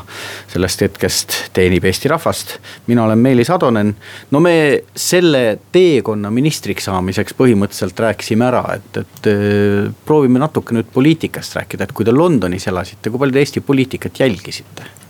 sellest 0.48 0.82
hetkest 0.82 1.34
teenib 1.54 1.84
Eesti 1.86 2.08
rahvast. 2.08 2.60
mina 2.88 3.04
olen 3.04 3.20
Meelis 3.20 3.50
Atonen, 3.50 3.96
no 4.32 4.40
me 4.40 4.84
selle 4.96 5.60
teekonna 5.72 6.32
ministriks 6.32 6.86
saamiseks 6.86 7.34
põhimõtteliselt 7.34 8.00
rääkisime 8.00 8.46
ära, 8.46 8.64
et, 8.76 8.98
et 8.98 9.28
äh, 9.28 9.92
proovime 10.06 10.40
natuke 10.40 10.76
nüüd 10.76 10.94
poliitikast 10.94 11.56
rääkida, 11.56 11.84
et 11.84 11.92
kui 11.92 12.06
te 12.06 12.16
Londonis 12.16 12.68
elasite, 12.68 13.10
kui 13.10 13.20
palju 13.20 13.34
te 13.34 13.40
Eesti 13.40 13.62
poliitikat 13.62 14.20
jälgisite? 14.20 15.01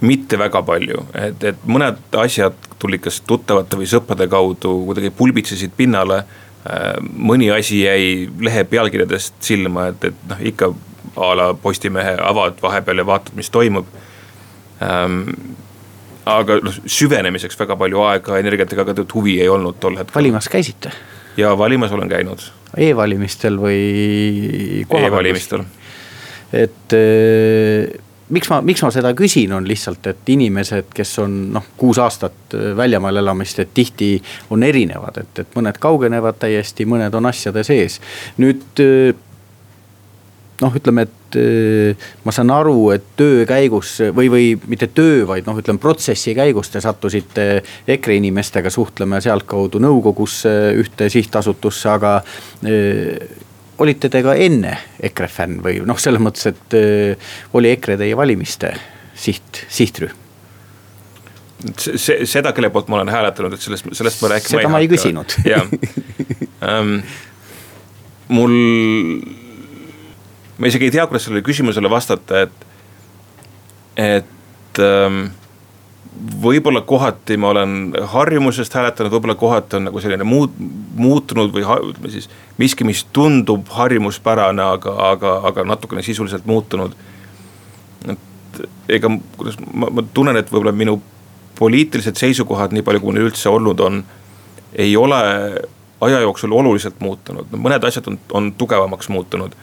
Mitte 0.00 0.38
väga 0.38 0.62
palju, 0.66 1.06
et, 1.16 1.44
et 1.52 1.62
mõned 1.64 2.18
asjad 2.20 2.56
tulid 2.80 3.04
kas 3.06 3.22
tuttavate 3.24 3.78
või 3.80 3.88
sõprade 3.88 4.26
kaudu 4.28 4.74
kuidagi 4.90 5.10
pulbitsesid 5.16 5.72
pinnale. 5.76 6.22
Äh, 6.66 6.96
mõni 7.00 7.48
asi 7.54 7.84
jäi 7.84 8.26
lehe 8.42 8.66
pealkirjadest 8.68 9.38
silma, 9.40 9.90
et, 9.92 10.10
et 10.10 10.26
noh, 10.28 10.42
ikka 10.52 10.72
a 11.16 11.30
la 11.38 11.52
Postimehe 11.54 12.16
avad 12.20 12.58
vahepeal 12.62 13.00
ja 13.00 13.06
vaatad, 13.08 13.36
mis 13.38 13.48
toimub 13.50 13.86
ähm, 14.84 15.22
aga 16.26 16.58
noh, 16.64 16.78
süvenemiseks 16.90 17.58
väga 17.58 17.76
palju 17.78 18.02
aega, 18.06 18.40
energiat 18.42 18.72
ega 18.74 18.86
ka 18.88 19.06
huvi 19.14 19.38
ei 19.42 19.48
olnud 19.52 19.78
tol 19.80 19.96
hetkel. 19.98 20.14
valimas 20.18 20.50
käisite? 20.52 20.92
ja 21.36 21.54
valimas 21.58 21.92
olen 21.92 22.10
käinud 22.10 22.42
e. 22.42 22.90
E-valimistel 22.90 23.58
või? 23.60 23.78
E-valimistel. 24.84 25.64
et 26.52 26.96
äh, 26.98 28.05
miks 28.28 28.50
ma, 28.50 28.60
miks 28.64 28.82
ma 28.82 28.90
seda 28.94 29.12
küsin, 29.16 29.52
on 29.56 29.66
lihtsalt, 29.68 30.06
et 30.10 30.32
inimesed, 30.34 30.90
kes 30.94 31.12
on 31.22 31.36
noh, 31.56 31.68
kuus 31.78 32.00
aastat 32.02 32.56
äh, 32.56 32.72
väljamaal 32.78 33.22
elamist, 33.22 33.60
et 33.62 33.74
tihti 33.74 34.16
on 34.50 34.66
erinevad, 34.66 35.22
et, 35.22 35.44
et 35.44 35.54
mõned 35.58 35.78
kaugenevad 35.82 36.40
täiesti, 36.42 36.88
mõned 36.88 37.14
on 37.14 37.30
asjade 37.30 37.64
sees. 37.66 38.00
nüüd 38.42 38.82
äh, 38.82 39.14
noh, 40.62 40.74
ütleme, 40.80 41.06
et 41.06 41.38
äh, 41.38 42.10
ma 42.26 42.34
saan 42.34 42.50
aru, 42.54 42.90
et 42.96 43.06
töö 43.18 43.46
käigus 43.48 43.96
või, 44.16 44.30
või 44.32 44.52
mitte 44.66 44.90
töö, 44.90 45.22
vaid 45.28 45.46
noh, 45.46 45.58
ütleme 45.62 45.82
protsessi 45.82 46.34
käigus 46.36 46.72
te 46.72 46.82
sattusite 46.82 47.48
EKRE 47.86 48.18
inimestega 48.22 48.72
suhtlema 48.74 49.20
ja 49.20 49.30
sealtkaudu 49.30 49.82
nõukogusse 49.82 50.56
ühte 50.82 51.10
sihtasutusse, 51.12 51.90
aga 51.94 52.20
olite 53.78 54.10
te 54.12 54.22
ka 54.24 54.34
enne 54.40 54.76
EKRE 55.08 55.28
fänn 55.30 55.58
või 55.64 55.80
noh, 55.86 55.98
selles 56.00 56.22
mõttes, 56.22 56.48
et 56.52 56.76
äh, 56.78 57.32
oli 57.56 57.72
EKRE 57.76 57.98
teie 58.00 58.16
valimiste 58.18 58.74
siht, 59.16 59.64
sihtrühm? 59.72 60.24
see, 61.80 62.20
seda, 62.28 62.52
kelle 62.56 62.68
poolt 62.70 62.90
ma 62.92 63.00
olen 63.00 63.10
hääletanud, 63.10 63.54
et 63.56 63.64
sellest, 63.64 63.88
sellest 63.96 64.20
ma 64.22 64.34
rääkima 64.34 64.60
seda 64.60 64.70
ma 64.70 64.80
ei, 64.82 64.86
ei 64.86 64.92
küsinud. 64.92 65.38
jah 65.52 65.64
um,, 66.60 66.98
mul 68.28 68.54
ma 70.58 70.70
isegi 70.70 70.88
ei 70.88 70.94
tea, 70.94 71.06
kuidas 71.08 71.26
sellele 71.26 71.44
küsimusele 71.46 71.90
vastata, 71.90 72.44
et, 72.46 72.66
et 74.00 74.80
ähm, 74.84 75.26
võib-olla 76.42 76.82
kohati 76.88 77.36
ma 77.40 77.52
olen 77.52 77.78
harjumusest 78.12 78.76
hääletanud, 78.76 79.12
võib-olla 79.12 79.36
kohati 79.38 79.80
on 79.80 79.88
nagu 79.90 80.02
selline 80.02 80.28
muud, 80.28 80.54
muutunud 81.00 81.52
või 81.54 81.64
ütleme 81.64 82.10
siis 82.12 82.28
miski, 82.58 82.84
mis 82.84 83.04
tundub 83.12 83.68
harjumuspärane, 83.72 84.62
aga, 84.76 84.94
aga, 85.10 85.36
aga 85.50 85.64
natukene 85.64 86.02
sisuliselt 86.02 86.46
muutunud. 86.46 86.94
et 88.08 88.62
ega 88.88 89.10
kuidas 89.36 89.58
ma, 89.72 89.90
ma 89.90 90.04
tunnen, 90.14 90.36
et 90.36 90.52
võib-olla 90.52 90.72
minu 90.72 91.00
poliitilised 91.58 92.16
seisukohad, 92.16 92.72
nii 92.72 92.84
palju 92.84 93.00
kui 93.00 93.16
neil 93.16 93.30
üldse 93.30 93.48
olnud 93.48 93.80
on, 93.80 94.02
ei 94.74 94.96
ole 94.96 95.20
aja 96.00 96.20
jooksul 96.20 96.52
oluliselt 96.52 97.00
muutunud, 97.00 97.52
mõned 97.56 97.84
asjad 97.84 98.08
on, 98.10 98.18
on 98.32 98.52
tugevamaks 98.52 99.08
muutunud 99.08 99.56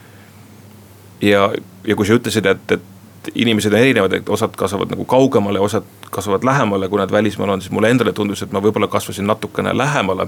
ja, 1.21 1.51
ja 1.87 1.95
kui 1.95 2.07
sa 2.07 2.17
ütlesid, 2.17 2.47
et, 2.49 2.71
et 2.71 3.29
inimesed 3.35 3.73
on 3.73 3.79
erinevad, 3.79 4.13
et 4.17 4.29
osad 4.29 4.55
kasvavad 4.57 4.91
nagu 4.91 5.05
kaugemale, 5.05 5.59
osad 5.59 5.85
kasvavad 6.11 6.43
lähemale, 6.43 6.89
kui 6.89 6.99
nad 6.99 7.11
välismaal 7.11 7.55
on, 7.55 7.61
siis 7.61 7.71
mulle 7.71 7.91
endale 7.93 8.13
tundus, 8.13 8.43
et 8.43 8.51
ma 8.51 8.61
võib-olla 8.63 8.89
kasvasin 8.91 9.27
natukene 9.27 9.75
lähemale. 9.77 10.27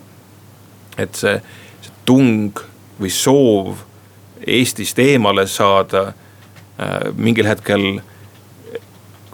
Et 0.97 1.17
see, 1.17 1.35
see 1.81 1.93
tung 2.05 2.61
või 2.99 3.11
soov 3.11 3.83
Eestist 4.45 4.99
eemale 4.99 5.47
saada 5.49 6.09
äh, 6.11 7.07
mingil 7.17 7.47
hetkel 7.47 7.99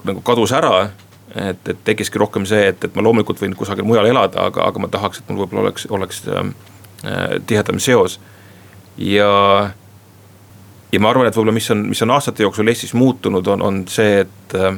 nagu 0.06 0.22
kadus 0.24 0.52
ära. 0.56 0.90
et, 1.34 1.68
et 1.68 1.78
tekkiski 1.84 2.18
rohkem 2.20 2.44
see, 2.46 2.66
et, 2.68 2.84
et 2.84 2.94
ma 2.96 3.02
loomulikult 3.02 3.40
võin 3.40 3.54
kusagil 3.56 3.86
mujal 3.88 4.06
elada, 4.06 4.46
aga, 4.50 4.66
aga 4.68 4.80
ma 4.82 4.88
tahaks, 4.92 5.22
et 5.22 5.30
mul 5.30 5.42
võib-olla 5.42 5.62
oleks, 5.66 5.86
oleks 5.88 6.22
äh, 6.28 6.50
tihedam 7.48 7.80
seos 7.80 8.18
ja 9.00 9.72
ja 10.92 11.00
ma 11.00 11.08
arvan, 11.08 11.26
et 11.26 11.36
võib-olla, 11.36 11.54
mis 11.56 11.70
on, 11.72 11.86
mis 11.88 12.02
on 12.04 12.12
aastate 12.12 12.44
jooksul 12.44 12.68
Eestis 12.68 12.92
muutunud, 12.94 13.46
on, 13.48 13.62
on 13.64 13.80
see, 13.88 14.26
et 14.26 14.56
äh, 14.58 14.76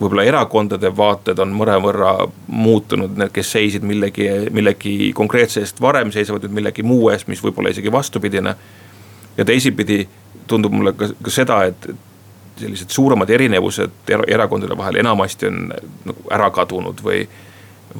võib-olla 0.00 0.24
erakondade 0.26 0.90
vaated 0.96 1.38
on 1.42 1.52
mõnevõrra 1.54 2.14
muutunud, 2.46 3.16
need, 3.18 3.32
kes 3.34 3.52
seisid 3.56 3.84
millegi, 3.86 4.28
millegi 4.50 5.12
konkreetse 5.14 5.62
eest 5.62 5.80
varem, 5.80 6.10
seisavad 6.14 6.46
nüüd 6.46 6.56
millegi 6.60 6.82
muu 6.86 7.10
eest, 7.12 7.28
mis 7.30 7.42
võib-olla 7.44 7.70
isegi 7.70 7.92
vastupidine. 7.92 8.56
ja 9.36 9.44
teisipidi 9.44 10.08
tundub 10.46 10.72
mulle 10.72 10.92
ka, 10.92 11.08
ka 11.22 11.30
seda, 11.30 11.62
et 11.64 11.86
sellised 12.60 12.90
suuremad 12.90 13.30
erinevused 13.30 14.10
erakondade 14.28 14.76
vahel 14.76 14.98
enamasti 15.00 15.48
on 15.48 15.72
nagu 16.04 16.28
ära 16.30 16.50
kadunud 16.50 17.00
või 17.04 17.24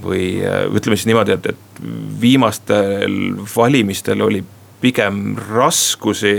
või 0.02 0.40
äh, 0.40 0.64
ütleme 0.72 0.96
siis 0.96 1.06
niimoodi, 1.10 1.34
et, 1.36 1.46
et 1.46 1.80
viimastel 2.20 3.16
valimistel 3.56 4.22
oli 4.24 4.40
pigem 4.80 5.36
raskusi 5.50 6.38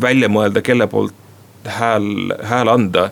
välja 0.00 0.28
mõelda, 0.28 0.62
kelle 0.62 0.88
poolt 0.90 1.14
hääl, 1.64 2.34
hääl 2.42 2.68
anda. 2.68 3.10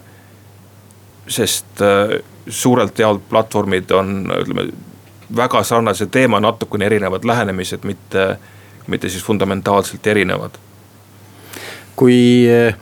Sest 1.29 1.83
äh, 1.83 2.19
suurelt 2.49 2.99
jaolt 2.99 3.23
platvormid 3.29 3.91
on, 3.91 4.17
ütleme 4.41 4.69
väga 5.37 5.63
sarnase 5.65 6.07
teema, 6.07 6.41
natukene 6.41 6.87
erinevad 6.87 7.25
lähenemised, 7.25 7.85
mitte, 7.85 8.37
mitte 8.87 9.09
siis 9.09 9.25
fundamentaalselt 9.25 10.07
erinevad. 10.07 10.61
kui 11.97 12.47
äh, 12.51 12.75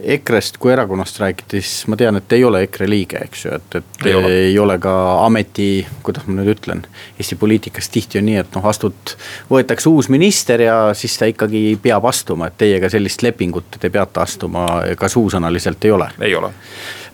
EKRE-st 0.00 0.58
kui 0.58 0.72
erakonnast 0.72 1.20
räägiti, 1.20 1.62
siis 1.62 1.86
ma 1.88 1.96
tean, 1.96 2.16
et 2.16 2.32
ei 2.32 2.44
ole 2.44 2.60
EKRE 2.62 2.88
liige, 2.88 3.18
eks 3.24 3.44
ju, 3.44 3.54
et, 3.54 3.74
et 3.80 4.06
ei 4.06 4.14
ole. 4.14 4.28
ei 4.44 4.58
ole 4.58 4.76
ka 4.78 4.92
ameti, 5.24 5.86
kuidas 6.06 6.28
ma 6.28 6.36
nüüd 6.36 6.52
ütlen. 6.52 6.84
Eesti 7.18 7.36
poliitikas 7.40 7.88
tihti 7.90 8.20
on 8.20 8.28
nii, 8.28 8.36
et 8.44 8.54
noh, 8.54 8.68
astud, 8.70 9.16
võetakse 9.50 9.90
uus 9.90 10.10
minister 10.12 10.62
ja 10.62 10.76
siis 10.94 11.18
ta 11.18 11.26
ikkagi 11.26 11.62
peab 11.82 12.06
astuma, 12.06 12.46
et 12.46 12.60
teiega 12.60 12.92
sellist 12.92 13.26
lepingut 13.26 13.80
te 13.80 13.90
peate 13.90 14.22
astuma, 14.22 14.68
ka 14.96 15.10
suusõnaliselt 15.10 15.88
ei 15.88 15.96
ole? 15.96 16.12
ei 16.20 16.38
ole 16.38 16.52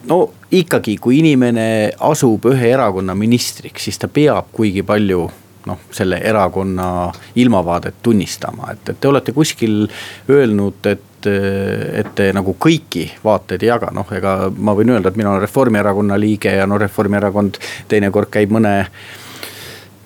no 0.09 0.19
ikkagi, 0.55 0.97
kui 1.03 1.19
inimene 1.23 1.67
asub 2.07 2.47
ühe 2.51 2.69
erakonna 2.75 3.17
ministriks, 3.19 3.89
siis 3.89 3.99
ta 4.01 4.09
peab 4.09 4.53
kuigi 4.55 4.85
palju 4.87 5.25
noh, 5.67 5.81
selle 5.95 6.19
erakonna 6.21 6.87
ilmavaadet 7.41 8.03
tunnistama, 8.05 8.73
et, 8.73 8.89
et 8.93 9.01
te 9.01 9.09
olete 9.09 9.33
kuskil 9.37 9.85
öelnud, 10.31 10.87
et 10.93 11.11
et 11.25 12.09
te 12.13 12.27
nagu 12.37 12.53
kõiki 12.61 13.07
vaateid 13.25 13.63
ei 13.65 13.71
jaga, 13.71 13.89
noh, 13.97 14.05
ega 14.13 14.51
ma 14.61 14.75
võin 14.77 14.91
öelda, 14.93 15.09
et 15.09 15.17
mina 15.17 15.31
olen 15.31 15.41
Reformierakonna 15.41 16.19
liige 16.21 16.53
ja 16.53 16.67
no 16.69 16.77
Reformierakond 16.77 17.57
teinekord 17.89 18.29
käib 18.29 18.53
mõne 18.53 18.75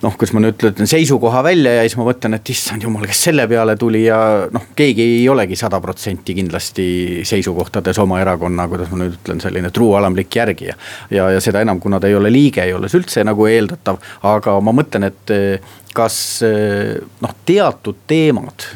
noh, 0.03 0.15
kuidas 0.19 0.35
ma 0.37 0.43
nüüd 0.43 0.63
ütlen, 0.69 0.89
seisukoha 0.91 1.43
välja 1.47 1.75
ja 1.79 1.87
siis 1.87 1.97
ma 1.99 2.07
mõtlen, 2.09 2.37
et 2.39 2.53
issand 2.53 2.85
jumal, 2.85 3.07
kes 3.09 3.23
selle 3.29 3.49
peale 3.51 3.75
tuli 3.81 4.05
ja 4.05 4.19
noh, 4.53 4.69
keegi 4.79 5.07
ei 5.19 5.25
olegi 5.31 5.59
sada 5.59 5.81
protsenti 5.83 6.37
kindlasti 6.39 6.87
seisukohtades 7.29 7.99
oma 8.03 8.21
erakonna, 8.23 8.69
kuidas 8.71 8.93
ma 8.93 9.03
nüüd 9.03 9.19
ütlen, 9.19 9.43
selline 9.43 9.73
truualamlik 9.75 10.41
järgija. 10.41 10.77
ja, 11.11 11.31
ja 11.35 11.43
seda 11.45 11.63
enam, 11.65 11.81
kuna 11.81 12.01
ta 12.01 12.11
ei 12.11 12.17
ole 12.19 12.33
liige, 12.33 12.65
ei 12.65 12.77
ole 12.77 12.91
see 12.91 13.03
üldse 13.03 13.27
nagu 13.27 13.49
eeldatav, 13.51 14.01
aga 14.29 14.59
ma 14.65 14.75
mõtlen, 14.77 15.11
et 15.11 15.37
kas 15.95 16.19
noh, 16.45 17.33
teatud 17.47 18.05
teemad 18.07 18.67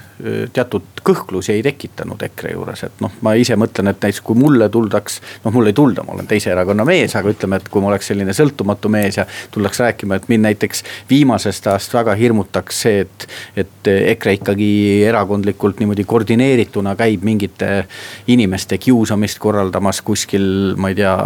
teatud 0.53 1.01
kõhklusi 1.03 1.57
ei 1.57 1.62
tekitanud 1.66 2.20
EKRE 2.22 2.53
juures, 2.55 2.85
et 2.87 3.01
noh, 3.03 3.11
ma 3.27 3.33
ise 3.38 3.57
mõtlen, 3.59 3.90
et 3.90 3.98
näiteks 3.98 4.20
kui 4.25 4.38
mulle 4.38 4.68
tuldaks. 4.70 5.20
noh, 5.44 5.53
mulle 5.55 5.72
ei 5.72 5.77
tulda, 5.77 6.05
ma 6.07 6.14
olen 6.14 6.29
teise 6.31 6.53
erakonna 6.53 6.85
mees, 6.87 7.16
aga 7.18 7.33
ütleme, 7.33 7.59
et 7.59 7.68
kui 7.68 7.83
ma 7.83 7.90
oleks 7.90 8.12
selline 8.12 8.35
sõltumatu 8.37 8.90
mees 8.92 9.18
ja 9.18 9.27
tullaks 9.51 9.81
rääkima, 9.83 10.16
et 10.16 10.29
mind 10.31 10.46
näiteks 10.46 10.85
viimasest 11.11 11.66
ajast 11.66 11.94
väga 11.94 12.14
hirmutaks 12.18 12.83
see, 12.87 13.07
et. 13.07 13.29
et 13.57 13.90
EKRE 13.92 14.37
ikkagi 14.38 14.68
erakondlikult 15.09 15.81
niimoodi 15.83 16.05
koordineerituna 16.07 16.94
käib 16.96 17.25
mingite 17.27 17.88
inimeste 18.31 18.79
kiusamist 18.79 19.40
korraldamas 19.42 20.03
kuskil, 20.07 20.77
ma 20.79 20.92
ei 20.92 21.01
tea 21.01 21.16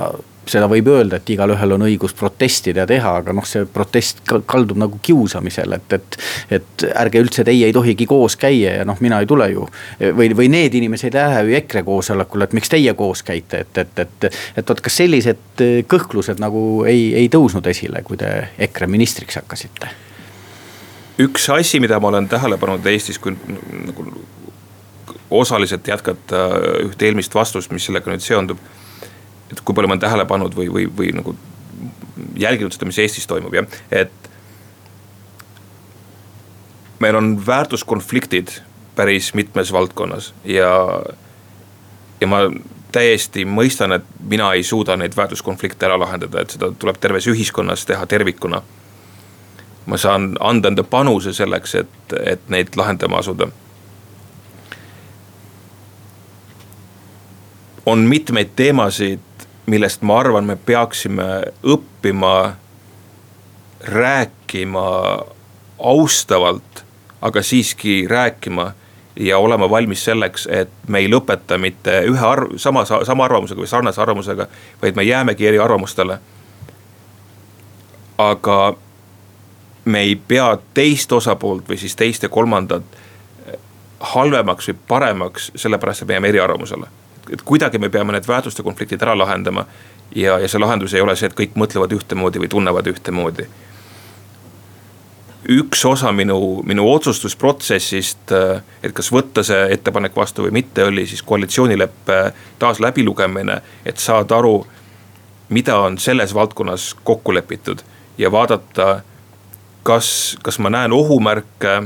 seda 0.47 0.69
võib 0.71 0.89
öelda, 0.91 1.19
et 1.19 1.31
igalühel 1.35 1.75
on 1.77 1.85
õigus 1.89 2.15
protestida 2.17 2.85
ja 2.85 2.87
teha, 2.89 3.17
aga 3.21 3.35
noh, 3.35 3.47
see 3.47 3.67
protest 3.71 4.23
kaldub 4.27 4.79
nagu 4.79 5.01
kiusamisele, 5.03 5.81
et, 5.81 5.97
et. 5.99 6.19
et 6.59 6.87
ärge 6.97 7.21
üldse, 7.23 7.45
teie 7.47 7.67
ei 7.67 7.75
tohigi 7.75 8.07
koos 8.07 8.37
käia 8.41 8.77
ja 8.79 8.87
noh, 8.87 8.99
mina 9.03 9.19
ei 9.23 9.29
tule 9.29 9.49
ju. 9.51 9.67
või, 10.17 10.31
või 10.39 10.49
need 10.53 10.75
inimesed 10.79 11.15
ei 11.15 11.19
lähe 11.19 11.43
ju 11.49 11.59
EKRE 11.61 11.83
koosolekule, 11.87 12.47
et 12.47 12.57
miks 12.57 12.71
teie 12.73 12.95
koos 12.99 13.25
käite, 13.27 13.65
et, 13.67 13.83
et, 13.83 13.99
et. 14.05 14.29
et 14.57 14.69
vot, 14.69 14.81
kas 14.81 14.99
sellised 15.03 15.65
kõhklused 15.91 16.43
nagu 16.43 16.63
ei, 16.89 17.11
ei 17.23 17.31
tõusnud 17.33 17.67
esile, 17.71 18.03
kui 18.07 18.19
te 18.21 18.33
EKRE 18.69 18.91
ministriks 18.91 19.41
hakkasite? 19.43 19.93
üks 21.23 21.49
asi, 21.49 21.81
mida 21.81 21.97
ma 22.01 22.11
olen 22.11 22.29
tähele 22.29 22.59
pannud 22.61 22.87
Eestis, 22.87 23.19
kui 23.19 23.33
nagu 23.33 24.05
osaliselt 25.31 25.89
jätkata 25.89 26.43
ühte 26.85 27.09
eelmist 27.09 27.35
vastust, 27.35 27.73
mis 27.73 27.87
sellega 27.89 28.13
nüüd 28.13 28.23
seondub 28.23 28.61
et 29.53 29.61
kui 29.61 29.75
palju 29.75 29.89
ma 29.89 29.97
olen 29.97 30.03
tähele 30.03 30.27
pannud 30.29 30.55
või, 30.57 30.69
või, 30.73 30.87
või 30.99 31.11
nagu 31.15 31.37
jälginud 32.37 32.75
seda, 32.75 32.89
mis 32.89 32.99
Eestis 33.03 33.27
toimub, 33.27 33.55
jah, 33.55 33.67
et. 33.91 34.13
meil 37.01 37.17
on 37.17 37.35
väärtuskonfliktid 37.47 38.49
päris 38.97 39.35
mitmes 39.35 39.73
valdkonnas 39.73 40.35
ja, 40.45 41.03
ja 42.21 42.27
ma 42.27 42.39
täiesti 42.93 43.45
mõistan, 43.45 43.93
et 43.93 44.05
mina 44.21 44.53
ei 44.57 44.63
suuda 44.65 44.97
neid 44.97 45.17
väärtuskonflikte 45.17 45.87
ära 45.87 45.99
lahendada, 46.01 46.41
et 46.41 46.57
seda 46.57 46.71
tuleb 46.79 46.97
terves 47.01 47.29
ühiskonnas 47.29 47.85
teha 47.87 48.07
tervikuna. 48.07 48.63
ma 49.87 49.97
saan 49.97 50.37
anda 50.41 50.69
enda 50.69 50.83
panuse 50.83 51.33
selleks, 51.33 51.75
et, 51.75 52.17
et 52.25 52.49
neid 52.49 52.75
lahendama 52.77 53.19
asuda 53.19 53.47
on 57.87 57.99
mitmeid 57.99 58.49
teemasid, 58.57 59.21
millest 59.67 60.03
ma 60.03 60.21
arvan, 60.21 60.45
me 60.45 60.57
peaksime 60.57 61.53
õppima 61.63 62.53
rääkima 63.87 64.89
austavalt, 65.79 66.85
aga 67.21 67.43
siiski 67.43 68.07
rääkima 68.09 68.73
ja 69.17 69.39
olema 69.39 69.71
valmis 69.71 70.05
selleks, 70.05 70.47
et 70.51 70.71
me 70.89 70.99
ei 70.99 71.11
lõpeta 71.11 71.59
mitte 71.59 72.01
ühe 72.09 72.27
arv-, 72.27 72.59
sama, 72.61 72.85
sama 72.85 73.25
arvamusega 73.25 73.61
või 73.61 73.71
sarnase 73.71 74.03
arvamusega, 74.03 74.47
vaid 74.83 74.97
me 74.97 75.03
jäämegi 75.03 75.47
eriarvamustele. 75.47 76.19
aga 78.19 78.77
me 79.85 80.01
ei 80.01 80.17
pea 80.29 80.59
teist 80.75 81.13
osapoolt 81.13 81.69
või 81.69 81.77
siis 81.77 81.97
teist 81.97 82.23
ja 82.23 82.29
kolmandat 82.29 82.83
halvemaks 84.01 84.69
või 84.69 84.77
paremaks, 84.89 85.53
sellepärast 85.55 86.03
et 86.03 86.09
me 86.09 86.15
jääme 86.15 86.29
eriarvamusele. 86.29 86.87
Et 87.33 87.43
kuidagi 87.43 87.79
me 87.79 87.89
peame 87.89 88.15
need 88.15 88.27
väärtuste 88.29 88.63
konfliktid 88.63 89.03
ära 89.03 89.17
lahendama 89.19 89.67
ja, 90.15 90.39
ja 90.39 90.49
see 90.49 90.61
lahendus 90.61 90.95
ei 90.95 91.03
ole 91.05 91.17
see, 91.17 91.31
et 91.31 91.39
kõik 91.39 91.57
mõtlevad 91.59 91.95
ühtemoodi 91.97 92.43
või 92.43 92.51
tunnevad 92.53 92.87
ühtemoodi. 92.93 93.49
üks 95.49 95.85
osa 95.87 96.13
minu, 96.13 96.63
minu 96.67 96.89
otsustusprotsessist, 96.91 98.33
et 98.83 98.93
kas 98.93 99.13
võtta 99.15 99.45
see 99.47 99.69
ettepanek 99.75 100.17
vastu 100.17 100.43
või 100.43 100.57
mitte, 100.59 100.85
oli 100.85 101.07
siis 101.07 101.23
koalitsioonileppe 101.23 102.17
taas 102.59 102.81
läbilugemine, 102.81 103.61
et 103.85 103.99
saada 104.03 104.39
aru, 104.39 104.67
mida 105.49 105.79
on 105.79 105.99
selles 105.99 106.35
valdkonnas 106.35 106.97
kokku 107.05 107.35
lepitud 107.35 107.85
ja 108.19 108.33
vaadata, 108.33 109.03
kas, 109.83 110.37
kas 110.43 110.59
ma 110.59 110.71
näen 110.71 110.93
ohumärke 110.93 111.79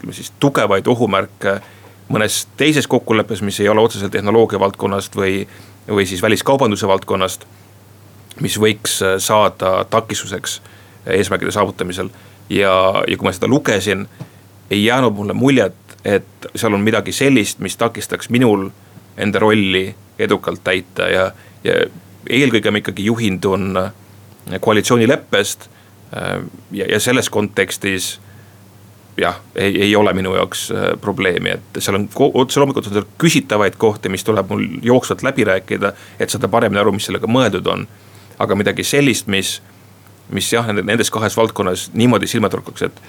ütleme 0.00 0.12
siis 0.12 0.32
tugevaid 0.40 0.86
ohumärke 0.86 1.60
mõnes 2.10 2.42
teises 2.58 2.88
kokkuleppes, 2.90 3.42
mis 3.46 3.60
ei 3.60 3.68
ole 3.68 3.80
otseselt 3.80 4.12
tehnoloogia 4.12 4.60
valdkonnast 4.60 5.16
või, 5.16 5.44
või 5.88 6.06
siis 6.06 6.22
väliskaubanduse 6.22 6.88
valdkonnast. 6.88 7.46
mis 8.40 8.56
võiks 8.58 9.02
äh, 9.02 9.18
saada 9.18 9.84
takistuseks 9.90 10.60
eesmärgide 11.06 11.50
saavutamisel 11.50 12.08
ja, 12.50 13.02
ja 13.08 13.16
kui 13.16 13.26
ma 13.26 13.32
seda 13.32 13.48
lugesin, 13.48 14.06
ei 14.70 14.84
jäänud 14.84 15.14
mulle 15.14 15.32
muljet, 15.32 15.74
et 16.04 16.46
seal 16.54 16.74
on 16.74 16.80
midagi 16.80 17.12
sellist, 17.12 17.58
mis 17.58 17.76
takistaks 17.76 18.30
minul 18.30 18.70
enda 19.16 19.38
rolli 19.38 19.94
edukalt 20.18 20.62
täita 20.64 21.08
ja, 21.08 21.30
ja 21.64 21.74
eelkõige 22.30 22.70
ma 22.70 22.80
ikkagi 22.80 23.04
juhindun 23.04 23.76
äh, 23.76 23.92
koalitsioonileppest. 24.60 25.68
Äh, 26.16 26.42
ja, 26.72 26.86
ja 26.94 27.00
selles 27.00 27.30
kontekstis 27.30 28.18
jah, 29.20 29.40
ei, 29.54 29.74
ei 29.86 29.96
ole 29.96 30.12
minu 30.16 30.34
jaoks 30.36 30.66
äh, 30.74 30.86
probleemi, 31.00 31.56
et 31.56 31.80
seal 31.82 31.98
on 31.98 32.06
otse 32.18 32.60
loomulikult 32.60 32.90
on 32.90 32.98
seal 32.98 33.08
küsitavaid 33.20 33.78
kohti, 33.80 34.12
mis 34.12 34.24
tuleb 34.26 34.50
mul 34.52 34.66
jooksvalt 34.86 35.24
läbi 35.26 35.46
rääkida, 35.48 35.92
et 36.20 36.32
saada 36.32 36.48
paremini 36.48 36.80
aru, 36.82 36.94
mis 36.96 37.08
sellega 37.10 37.30
mõeldud 37.30 37.68
on. 37.70 37.88
aga 38.40 38.56
midagi 38.56 38.84
sellist, 38.88 39.26
mis, 39.28 39.58
mis 40.32 40.46
jah, 40.52 40.64
nendes 40.72 41.10
kahes 41.12 41.36
valdkonnas 41.36 41.90
niimoodi 41.92 42.26
silma 42.30 42.48
torkaks, 42.48 42.86
et 42.88 43.02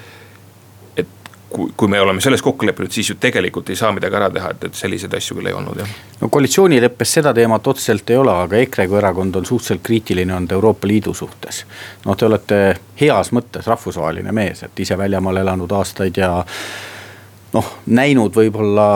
kui, 1.52 1.72
kui 1.78 1.88
me 1.92 2.00
oleme 2.02 2.22
selles 2.22 2.42
kokku 2.42 2.66
leppinud, 2.66 2.92
siis 2.92 3.10
ju 3.12 3.18
tegelikult 3.20 3.70
ei 3.70 3.80
saa 3.80 3.92
midagi 3.96 4.18
ära 4.18 4.30
teha, 4.34 4.54
et, 4.56 4.64
et 4.70 4.78
selliseid 4.78 5.14
asju 5.18 5.38
küll 5.38 5.52
ei 5.52 5.56
olnud 5.58 5.82
jah. 5.82 5.96
no 6.22 6.30
koalitsioonileppes 6.30 7.18
seda 7.20 7.34
teemat 7.38 7.68
otseselt 7.68 8.10
ei 8.10 8.20
ole, 8.22 8.34
aga 8.46 8.62
EKRE 8.62 8.88
kui 8.88 9.00
erakond 9.02 9.36
on 9.40 9.46
suhteliselt 9.46 9.84
kriitiline 9.86 10.36
olnud 10.36 10.56
Euroopa 10.58 10.88
Liidu 10.88 11.14
suhtes. 11.18 11.66
noh, 12.06 12.18
te 12.18 12.30
olete 12.30 12.62
heas 13.02 13.34
mõttes 13.36 13.68
rahvusvaheline 13.68 14.32
mees, 14.36 14.64
et 14.68 14.80
ise 14.86 14.98
väljamaal 14.98 15.44
elanud 15.44 15.78
aastaid 15.80 16.18
ja 16.18 16.32
noh, 17.54 17.76
näinud 17.86 18.36
võib-olla 18.36 18.90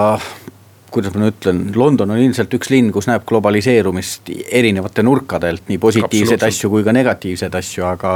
kuidas 0.91 1.13
ma 1.15 1.23
nüüd 1.23 1.35
ütlen, 1.35 1.61
London 1.75 2.13
on 2.13 2.19
ilmselt 2.21 2.53
üks 2.55 2.69
linn, 2.71 2.91
kus 2.93 3.07
näeb 3.09 3.25
globaliseerumist 3.27 4.29
erinevate 4.45 5.03
nurkadelt, 5.03 5.65
nii 5.69 5.79
positiivseid 5.81 6.43
asju 6.47 6.69
kui 6.71 6.85
ka 6.85 6.93
negatiivseid 6.95 7.55
asju, 7.57 7.85
aga. 7.89 8.11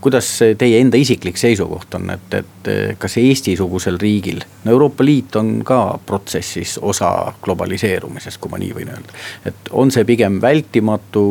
kuidas 0.00 0.28
teie 0.58 0.80
enda 0.80 1.00
isiklik 1.00 1.40
seisukoht 1.40 1.96
on, 1.98 2.10
et, 2.14 2.36
et 2.40 2.70
kas 3.02 3.16
Eesti-sugusel 3.20 3.98
riigil, 4.00 4.42
no 4.64 4.74
Euroopa 4.74 5.04
Liit 5.04 5.36
on 5.40 5.52
ka 5.66 5.98
protsessis 6.06 6.76
osa 6.82 7.32
globaliseerumisest, 7.42 8.40
kui 8.40 8.52
ma 8.52 8.60
nii 8.62 8.74
võin 8.76 8.92
öelda. 8.94 9.16
et 9.50 9.72
on 9.72 9.90
see 9.90 10.06
pigem 10.08 10.40
vältimatu 10.42 11.24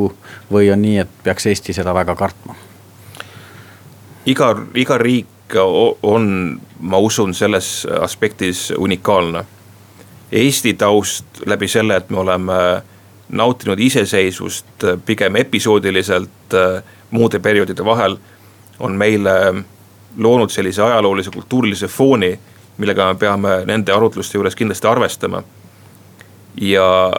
või 0.51 0.71
on 0.73 0.83
nii, 0.83 0.97
et 1.05 1.21
peaks 1.23 1.47
Eesti 1.53 1.75
seda 1.77 1.93
väga 1.95 2.15
kartma? 2.19 2.57
iga, 4.25 4.51
iga 4.75 4.97
riik 4.99 5.55
on, 6.03 6.59
ma 6.79 6.99
usun, 7.01 7.33
selles 7.33 7.87
aspektis 8.01 8.69
unikaalne 8.77 9.45
Eesti 10.31 10.73
taust 10.73 11.25
läbi 11.45 11.67
selle, 11.67 11.95
et 11.95 12.09
me 12.09 12.19
oleme 12.19 12.53
nautinud 13.29 13.79
iseseisvust 13.79 14.85
pigem 15.05 15.35
episoodiliselt 15.35 16.53
äh, 16.53 16.83
muude 17.11 17.39
perioodide 17.39 17.85
vahel. 17.85 18.17
on 18.79 18.95
meile 18.95 19.63
loonud 20.17 20.49
sellise 20.49 20.81
ajaloolise 20.81 21.31
kultuurilise 21.31 21.87
fooni, 21.87 22.39
millega 22.77 23.13
me 23.13 23.19
peame 23.19 23.49
nende 23.65 23.91
arutluste 23.91 24.37
juures 24.37 24.55
kindlasti 24.55 24.87
arvestama. 24.87 25.43
ja 26.61 27.13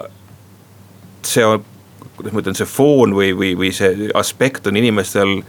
see 1.23 1.45
on, 1.47 1.65
kuidas 2.17 2.33
ma 2.33 2.41
ütlen, 2.41 2.57
see 2.57 2.67
foon 2.67 3.15
või, 3.15 3.33
või, 3.37 3.55
või 3.59 3.73
see 3.73 4.11
aspekt 4.15 4.67
on 4.67 4.77
inimestel 4.77 5.43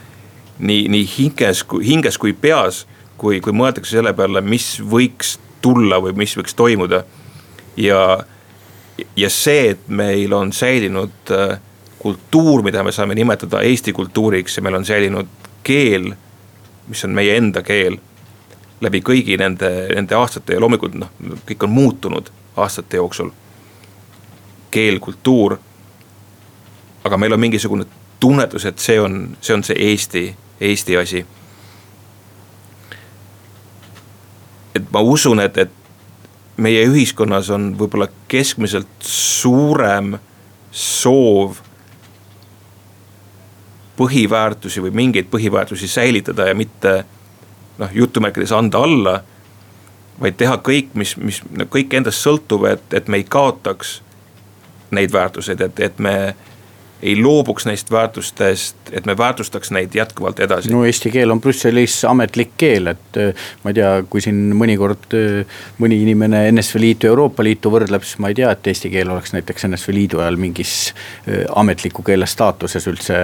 nii, 0.59 0.87
nii 0.87 1.07
hinges, 1.17 1.65
hinges 1.85 2.17
kui 2.17 2.33
peas. 2.33 2.85
kui, 3.17 3.37
kui 3.39 3.53
mõeldakse 3.53 3.91
selle 3.99 4.13
peale, 4.17 4.41
mis 4.41 4.79
võiks 4.81 5.35
tulla 5.61 5.99
või 6.01 6.15
mis 6.17 6.33
võiks 6.37 6.55
toimuda 6.57 7.03
ja, 7.77 8.23
ja 9.15 9.29
see, 9.29 9.69
et 9.69 9.87
meil 9.87 10.33
on 10.33 10.53
säilinud 10.53 11.31
äh, 11.31 11.59
kultuur, 11.99 12.63
mida 12.63 12.83
me 12.83 12.91
saame 12.91 13.15
nimetada 13.15 13.61
Eesti 13.61 13.93
kultuuriks 13.93 14.57
ja 14.57 14.63
meil 14.63 14.75
on 14.75 14.85
säilinud 14.85 15.27
keel, 15.63 16.13
mis 16.87 17.05
on 17.05 17.11
meie 17.11 17.37
enda 17.37 17.61
keel. 17.61 17.97
läbi 18.81 19.03
kõigi 19.05 19.35
nende, 19.37 19.69
nende 19.93 20.15
aastate 20.17 20.55
ja 20.55 20.59
loomulikult 20.59 20.95
noh, 20.97 21.09
kõik 21.45 21.63
on 21.63 21.69
muutunud 21.69 22.31
aastate 22.57 22.97
jooksul. 22.97 23.29
keel, 24.71 24.99
kultuur. 24.99 25.57
aga 27.03 27.17
meil 27.17 27.33
on 27.33 27.39
mingisugune 27.39 27.85
tunnetus, 28.19 28.65
et 28.65 28.79
see 28.79 28.99
on, 29.01 29.37
see 29.41 29.53
on 29.53 29.63
see 29.63 29.75
Eesti, 29.79 30.35
Eesti 30.61 30.97
asi. 30.97 31.25
et 34.75 34.91
ma 34.91 34.99
usun, 34.99 35.39
et, 35.39 35.57
et 35.57 35.80
meie 36.61 36.85
ühiskonnas 36.89 37.49
on 37.53 37.71
võib-olla 37.79 38.07
keskmiselt 38.31 38.89
suurem 39.05 40.15
soov 40.71 41.59
põhiväärtusi 43.99 44.81
või 44.81 44.93
mingeid 45.01 45.27
põhiväärtusi 45.31 45.89
säilitada 45.89 46.47
ja 46.49 46.55
mitte 46.57 47.01
noh, 47.81 47.91
jutumärkides 47.93 48.53
anda 48.55 48.79
alla. 48.79 49.21
vaid 50.21 50.37
teha 50.37 50.57
kõik, 50.61 50.93
mis, 50.93 51.15
mis 51.17 51.41
kõik 51.69 51.93
endast 51.97 52.21
sõltuv, 52.21 52.65
et, 52.69 52.93
et 52.93 53.07
me 53.07 53.17
ei 53.17 53.23
kaotaks 53.23 54.01
neid 54.91 55.13
väärtuseid, 55.13 55.61
et, 55.61 55.79
et 55.79 55.99
me 55.99 56.35
ei 57.01 57.15
loobuks 57.21 57.65
neist 57.65 57.91
väärtustest, 57.91 58.75
et 58.91 59.05
me 59.05 59.15
väärtustaks 59.17 59.71
neid 59.71 59.95
jätkuvalt 59.95 60.39
edasi. 60.39 60.69
no 60.71 60.83
eesti 60.85 61.11
keel 61.11 61.31
on 61.33 61.41
Brüsselis 61.41 62.01
ametlik 62.07 62.53
keel, 62.61 62.91
et 62.93 63.17
äh, 63.17 63.47
ma 63.63 63.71
ei 63.73 63.79
tea, 63.79 63.91
kui 64.09 64.21
siin 64.21 64.51
mõnikord 64.57 65.15
äh, 65.17 65.61
mõni 65.81 66.01
inimene 66.05 66.43
NSV 66.51 66.81
Liitu 66.83 67.09
ja 67.09 67.15
Euroopa 67.15 67.43
Liitu 67.45 67.71
võrdleb, 67.73 68.05
siis 68.05 68.21
ma 68.21 68.29
ei 68.29 68.37
tea, 68.37 68.51
et 68.53 68.69
eesti 68.71 68.91
keel 68.93 69.09
oleks 69.13 69.33
näiteks 69.33 69.65
NSV 69.69 69.95
Liidu 69.97 70.21
ajal 70.21 70.37
mingis 70.41 70.75
äh, 70.91 71.41
ametliku 71.55 72.05
keele 72.05 72.29
staatuses 72.29 72.85
üldse 72.91 73.17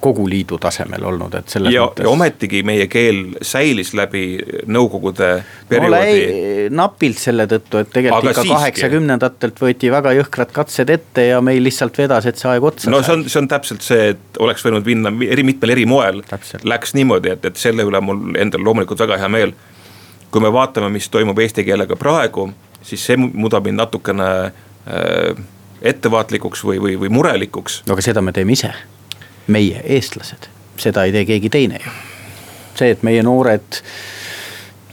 kogu 0.00 0.28
liidu 0.30 0.60
tasemel 0.62 1.02
olnud, 1.10 1.34
et 1.40 1.50
selles 1.50 1.74
ja, 1.74 1.88
mõttes. 1.88 2.06
ja 2.06 2.14
ometigi 2.14 2.62
meie 2.66 2.86
keel 2.92 3.22
säilis 3.42 3.92
läbi 3.98 4.24
nõukogude 4.70 5.32
perioodi 5.68 6.22
no,. 6.70 6.84
napilt 6.84 7.18
selle 7.18 7.48
tõttu, 7.50 7.82
et 7.82 7.90
tegelikult 7.90 8.30
Aga 8.30 8.36
ikka 8.36 8.46
kaheksakümnendatelt 8.54 9.60
võeti 9.64 9.90
väga 9.92 10.14
jõhkrad 10.20 10.54
katsed 10.54 10.90
ette 10.92 11.26
ja 11.32 11.42
meil 11.44 11.62
lihtsalt 11.66 11.98
vedas, 11.98 12.30
et 12.30 12.38
see 12.38 12.50
aeg 12.52 12.70
otsa 12.70 12.91
no 12.92 13.02
see 13.02 13.16
on, 13.16 13.24
see 13.28 13.40
on 13.40 13.48
täpselt 13.50 13.84
see, 13.86 14.12
et 14.14 14.40
oleks 14.42 14.64
võinud 14.66 14.86
minna 14.86 15.12
eri, 15.26 15.44
mitmel 15.46 15.74
eri 15.74 15.86
moel. 15.88 16.22
Läks 16.68 16.94
niimoodi, 16.98 17.32
et, 17.36 17.48
et 17.48 17.60
selle 17.60 17.86
üle 17.88 18.00
mul 18.04 18.36
endal 18.40 18.64
loomulikult 18.64 19.02
väga 19.04 19.20
hea 19.20 19.30
meel. 19.32 19.56
kui 20.32 20.40
me 20.40 20.48
vaatame, 20.52 20.88
mis 20.88 21.10
toimub 21.12 21.36
eesti 21.44 21.60
keelega 21.64 21.96
praegu, 22.00 22.46
siis 22.82 23.02
see 23.04 23.18
muudab 23.20 23.66
mind 23.68 23.82
natukene 23.82 24.28
äh, 24.48 25.42
ettevaatlikuks 25.82 26.64
või, 26.64 26.78
või, 26.80 26.96
või 27.00 27.10
murelikuks. 27.12 27.82
no 27.86 27.96
aga 27.96 28.04
seda 28.04 28.22
me 28.24 28.32
teeme 28.32 28.56
ise, 28.56 28.72
meie, 29.52 29.82
eestlased, 29.84 30.48
seda 30.80 31.04
ei 31.04 31.12
tee 31.12 31.26
keegi 31.28 31.50
teine 31.52 31.82
ju. 31.84 31.92
see, 32.78 32.94
et 32.94 33.02
meie 33.04 33.22
noored 33.22 33.82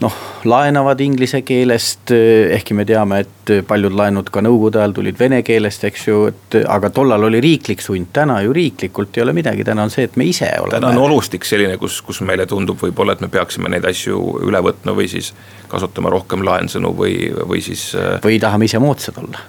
noh, 0.00 0.14
laenavad 0.48 1.00
inglise 1.04 1.42
keelest, 1.46 2.12
ehkki 2.56 2.74
me 2.76 2.86
teame, 2.88 3.20
et 3.24 3.52
paljud 3.68 3.94
laenud 3.96 4.30
ka 4.32 4.42
nõukogude 4.44 4.80
ajal 4.80 4.94
tulid 4.96 5.18
vene 5.20 5.42
keelest, 5.46 5.84
eks 5.88 6.06
ju, 6.08 6.22
et 6.30 6.56
aga 6.62 6.90
tollal 6.94 7.28
oli 7.28 7.42
riiklik 7.44 7.84
sund, 7.84 8.08
täna 8.16 8.40
ju 8.44 8.54
riiklikult 8.56 9.18
ei 9.18 9.24
ole 9.26 9.34
midagi, 9.36 9.64
täna 9.66 9.84
on 9.84 9.92
see, 9.92 10.06
et 10.08 10.16
me 10.20 10.26
ise 10.28 10.48
oleme. 10.56 10.78
täna 10.78 10.92
on 10.94 11.04
olustik 11.10 11.44
selline, 11.48 11.76
kus, 11.80 12.00
kus 12.06 12.22
meile 12.26 12.46
tundub 12.50 12.80
võib-olla, 12.80 13.16
et 13.16 13.24
me 13.24 13.30
peaksime 13.32 13.72
neid 13.72 13.86
asju 13.90 14.20
üle 14.48 14.62
võtma 14.64 14.96
või 14.96 15.08
siis 15.12 15.32
kasutama 15.68 16.12
rohkem 16.12 16.44
laensõnu 16.46 16.94
või, 16.96 17.16
või 17.46 17.64
siis. 17.64 17.90
Äh, 17.98 18.16
või 18.24 18.40
tahame 18.42 18.70
ise 18.70 18.80
moodsad 18.82 19.20
olla 19.20 19.44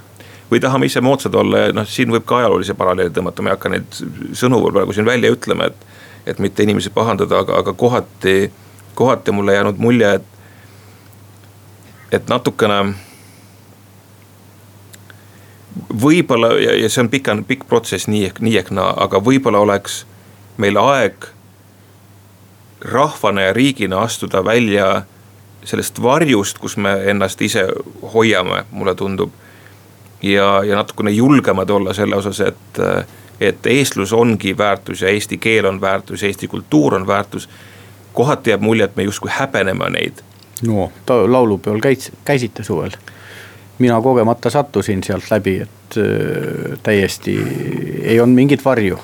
või 0.51 0.59
tahame 0.59 0.89
ise 0.89 0.99
moodsad 0.99 1.35
olla 1.39 1.67
ja 1.67 1.75
noh, 1.75 1.87
siin 1.87 2.11
võib 2.11 2.25
ka 2.27 2.41
ajaloolisi 2.41 2.75
paralleele 2.75 3.13
tõmmata, 3.15 3.39
ma 3.39 3.53
ei 3.53 3.55
hakka 3.55 3.69
neid 3.71 4.01
sõnu 4.35 4.59
praegu 4.65 4.91
siin 4.91 5.07
välja 5.07 5.31
ütlema, 5.31 5.71
et. 5.71 5.87
et 6.27 6.39
mitte 6.43 6.61
inimesi 6.61 6.91
pahandada, 6.93 7.39
aga, 7.41 7.55
aga 7.63 7.71
kohati, 7.73 8.51
kohati 8.93 9.31
mulle 9.33 9.55
jäänud 9.55 9.79
mulje, 9.81 10.11
et 10.19 10.30
et 12.11 12.27
natukene 12.29 12.81
võib-olla 16.03 16.53
ja, 16.59 16.75
ja 16.75 16.89
see 16.89 17.03
on 17.05 17.09
pika, 17.09 17.35
pikk 17.47 17.67
protsess 17.69 18.09
nii 18.11 18.25
ehk, 18.29 18.41
nii 18.43 18.57
ehk 18.61 18.71
naa, 18.75 18.91
aga 19.05 19.21
võib-olla 19.23 19.61
oleks 19.63 20.03
meil 20.61 20.77
aeg 20.81 21.29
rahvana 22.81 23.47
ja 23.49 23.53
riigina 23.53 24.01
astuda 24.01 24.43
välja 24.45 25.03
sellest 25.63 26.01
varjust, 26.01 26.57
kus 26.57 26.77
me 26.77 26.93
ennast 27.11 27.41
ise 27.41 27.67
hoiame, 28.13 28.63
mulle 28.71 28.95
tundub. 28.95 29.31
ja, 30.21 30.63
ja 30.63 30.75
natukene 30.75 31.11
julgemad 31.11 31.69
olla 31.69 31.93
selle 31.93 32.15
osas, 32.15 32.39
et, 32.39 32.79
et 33.39 33.65
eestlus 33.65 34.13
ongi 34.13 34.57
väärtus 34.57 35.01
ja 35.01 35.09
eesti 35.09 35.37
keel 35.37 35.65
on 35.65 35.81
väärtus, 35.81 36.23
eesti 36.23 36.47
kultuur 36.47 36.95
on 36.95 37.07
väärtus. 37.07 37.49
kohati 38.13 38.49
jääb 38.49 38.61
mulje, 38.61 38.83
et 38.83 38.95
me 38.95 39.03
justkui 39.03 39.31
häbeneme 39.33 39.89
neid. 39.89 40.21
No 40.67 40.91
laulupeol 41.07 41.79
käis, 41.81 42.11
käisite 42.25 42.63
suvel 42.63 42.91
mina 43.81 44.01
kogemata 44.01 44.49
sattusin 44.49 45.03
sealt 45.03 45.31
läbi, 45.31 45.57
et 45.61 45.97
äh, 45.97 46.77
täiesti 46.83 47.35
ei 48.03 48.19
olnud 48.19 48.35
mingit 48.35 48.65
varju. 48.65 48.99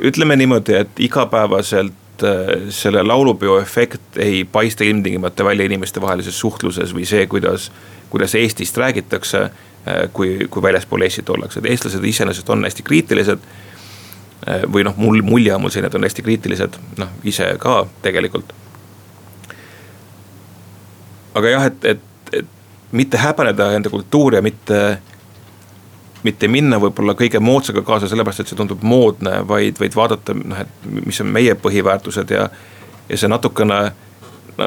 ütleme 0.00 0.36
niimoodi, 0.36 0.74
et 0.74 1.00
igapäevaselt 1.00 2.22
äh, 2.22 2.68
selle 2.68 3.02
laulupeo 3.02 3.58
efekt 3.58 4.16
ei 4.16 4.44
paista 4.44 4.84
ilmtingimata 4.84 5.44
välja 5.44 5.64
inimestevahelises 5.64 6.40
suhtluses 6.40 6.94
või 6.94 7.06
see, 7.06 7.26
kuidas, 7.26 7.72
kuidas 8.10 8.34
Eestist 8.34 8.76
räägitakse, 8.76 9.42
äh, 9.42 10.02
kui, 10.12 10.38
kui 10.50 10.62
väljaspool 10.62 11.02
Eestit 11.02 11.30
ollakse, 11.30 11.62
et 11.62 11.70
eestlased 11.70 12.04
iseenesest 12.04 12.50
on 12.50 12.64
hästi 12.64 12.82
kriitilised. 12.82 13.52
või 14.72 14.82
noh, 14.84 14.92
mul, 15.00 15.22
mulje 15.24 15.54
on 15.54 15.62
mul 15.62 15.70
selline, 15.72 15.88
et 15.88 15.94
on 15.96 16.04
hästi 16.04 16.22
kriitilised, 16.22 16.74
noh 17.00 17.08
ise 17.24 17.46
ka 17.58 17.86
tegelikult. 18.02 18.52
Aga 21.34 21.48
jah, 21.48 21.66
et, 21.70 21.84
et 21.84 22.14
mitte 22.94 23.18
häbeneda 23.18 23.72
enda 23.72 23.90
kultuuri 23.90 24.36
ja 24.36 24.42
mitte, 24.42 24.98
mitte 26.22 26.48
minna 26.48 26.78
võib-olla 26.82 27.16
kõige 27.18 27.40
moodsaga 27.42 27.82
kaasa 27.82 28.08
sellepärast, 28.10 28.44
et 28.44 28.52
see 28.52 28.58
tundub 28.58 28.84
moodne, 28.86 29.40
vaid, 29.48 29.80
vaid 29.82 29.96
vaadata 29.98 30.36
noh, 30.38 30.62
et 30.62 30.88
mis 31.06 31.20
on 31.20 31.32
meie 31.34 31.56
põhiväärtused 31.58 32.30
ja. 32.36 32.48
ja 33.08 33.18
see 33.18 33.30
natukene, 33.30 33.80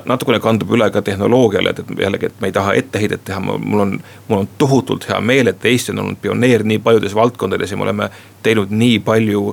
natukene 0.06 0.42
kandub 0.44 0.74
üle 0.76 0.90
ka 0.92 1.02
tehnoloogiale, 1.02 1.72
et, 1.72 1.80
et 1.80 2.04
jällegi, 2.04 2.32
et 2.32 2.44
me 2.44 2.52
ei 2.52 2.58
taha 2.60 2.76
etteheidet 2.82 3.24
teha, 3.30 3.40
mul 3.40 3.86
on, 3.86 3.96
mul 4.28 4.44
on 4.44 4.50
tohutult 4.60 5.08
hea 5.10 5.22
meel, 5.24 5.54
et 5.54 5.66
Eesti 5.66 5.96
on 5.96 6.04
olnud 6.04 6.20
pioneer 6.22 6.68
nii 6.68 6.84
paljudes 6.84 7.16
valdkondades 7.16 7.72
ja 7.72 7.80
me 7.80 7.88
oleme 7.88 8.10
teinud 8.44 8.74
nii 8.76 9.00
palju 9.08 9.48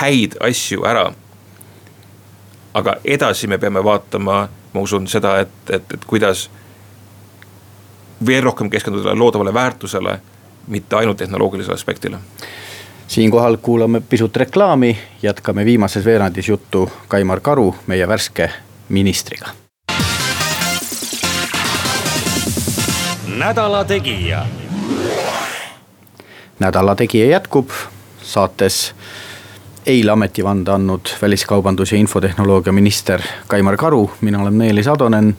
häid 0.00 0.36
asju 0.44 0.84
ära. 0.88 1.12
aga 2.74 2.96
edasi 3.04 3.46
me 3.46 3.58
peame 3.58 3.84
vaatama, 3.84 4.48
ma 4.74 4.80
usun 4.80 5.08
seda, 5.08 5.38
et, 5.40 5.54
et, 5.70 5.92
et 5.94 6.04
kuidas 6.06 6.48
veel 8.26 8.42
rohkem 8.42 8.70
keskenduda 8.70 9.14
loodavale 9.18 9.54
väärtusele, 9.54 10.18
mitte 10.68 10.96
ainult 10.96 11.16
tehnoloogilisele 11.16 11.74
aspektile 11.74 12.18
siinkohal 13.06 13.56
kuulame 13.56 14.00
pisut 14.00 14.36
reklaami, 14.36 14.98
jätkame 15.22 15.64
viimases 15.64 16.04
veerandis 16.04 16.48
juttu 16.48 16.90
Kaimar 17.08 17.40
Karu, 17.40 17.74
meie 17.86 18.08
värske 18.08 18.50
ministriga. 18.88 19.48
nädala 23.38 23.84
Tegija. 23.84 24.46
nädala 26.58 26.94
Tegija 26.94 27.26
jätkub 27.26 27.70
saates 28.22 28.94
eile 29.86 30.12
ametivande 30.12 30.72
andnud 30.72 31.08
väliskaubandus- 31.22 31.92
ja 31.92 31.98
infotehnoloogia 31.98 32.72
minister 32.72 33.22
Kaimar 33.46 33.76
Karu, 33.76 34.10
mina 34.20 34.42
olen 34.42 34.54
Meelis 34.54 34.88
Atonen 34.88 35.36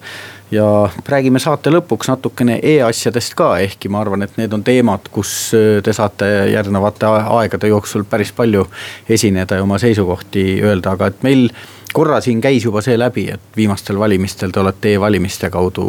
ja 0.51 0.89
räägime 1.09 1.39
saate 1.39 1.71
lõpuks 1.73 2.09
natukene 2.11 2.59
e-asjadest 2.63 3.33
ka, 3.35 3.57
ehkki 3.59 3.89
ma 3.89 4.01
arvan, 4.01 4.25
et 4.25 4.37
need 4.37 4.53
on 4.53 4.63
teemad, 4.63 5.09
kus 5.11 5.51
te 5.83 5.93
saate 5.93 6.27
järgnevate 6.53 7.09
aegade 7.09 7.71
jooksul 7.71 8.05
päris 8.09 8.31
palju 8.35 8.67
esineda 9.09 9.55
ja 9.59 9.63
oma 9.65 9.79
seisukohti 9.81 10.45
öelda, 10.63 10.93
aga 10.93 11.09
et 11.11 11.25
meil 11.25 11.49
korra 11.95 12.21
siin 12.21 12.41
käis 12.43 12.65
juba 12.65 12.83
see 12.85 12.97
läbi, 12.99 13.29
et 13.31 13.57
viimastel 13.57 13.99
valimistel 13.99 14.51
te 14.51 14.59
olete 14.59 14.93
e-valimiste 14.93 15.49
kaudu 15.49 15.85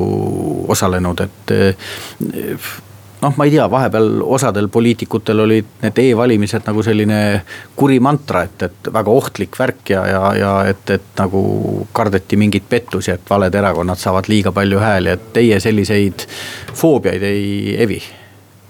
osalenud, 0.73 1.21
et 1.27 1.55
noh, 3.27 3.35
ma 3.37 3.47
ei 3.47 3.53
tea, 3.55 3.67
vahepeal 3.71 4.21
osadel 4.23 4.69
poliitikutel 4.73 5.43
olid 5.45 5.71
need 5.83 5.99
e-valimised 6.03 6.67
nagu 6.69 6.83
selline 6.87 7.21
kuri 7.77 7.99
mantra, 8.03 8.45
et, 8.47 8.67
et 8.69 8.91
väga 8.95 9.13
ohtlik 9.13 9.59
värk 9.59 9.95
ja, 9.95 10.05
ja, 10.11 10.21
ja 10.39 10.53
et, 10.71 10.85
et 10.95 11.09
nagu 11.19 11.41
kardeti 11.97 12.39
mingeid 12.41 12.69
pettusi, 12.71 13.13
et 13.17 13.31
valed 13.31 13.55
erakonnad 13.55 14.01
saavad 14.01 14.31
liiga 14.31 14.53
palju 14.57 14.83
hääli, 14.83 15.15
et 15.17 15.33
teie 15.37 15.59
selliseid 15.63 16.29
foobiaid 16.75 17.27
ei 17.27 17.75
evi. 17.83 18.03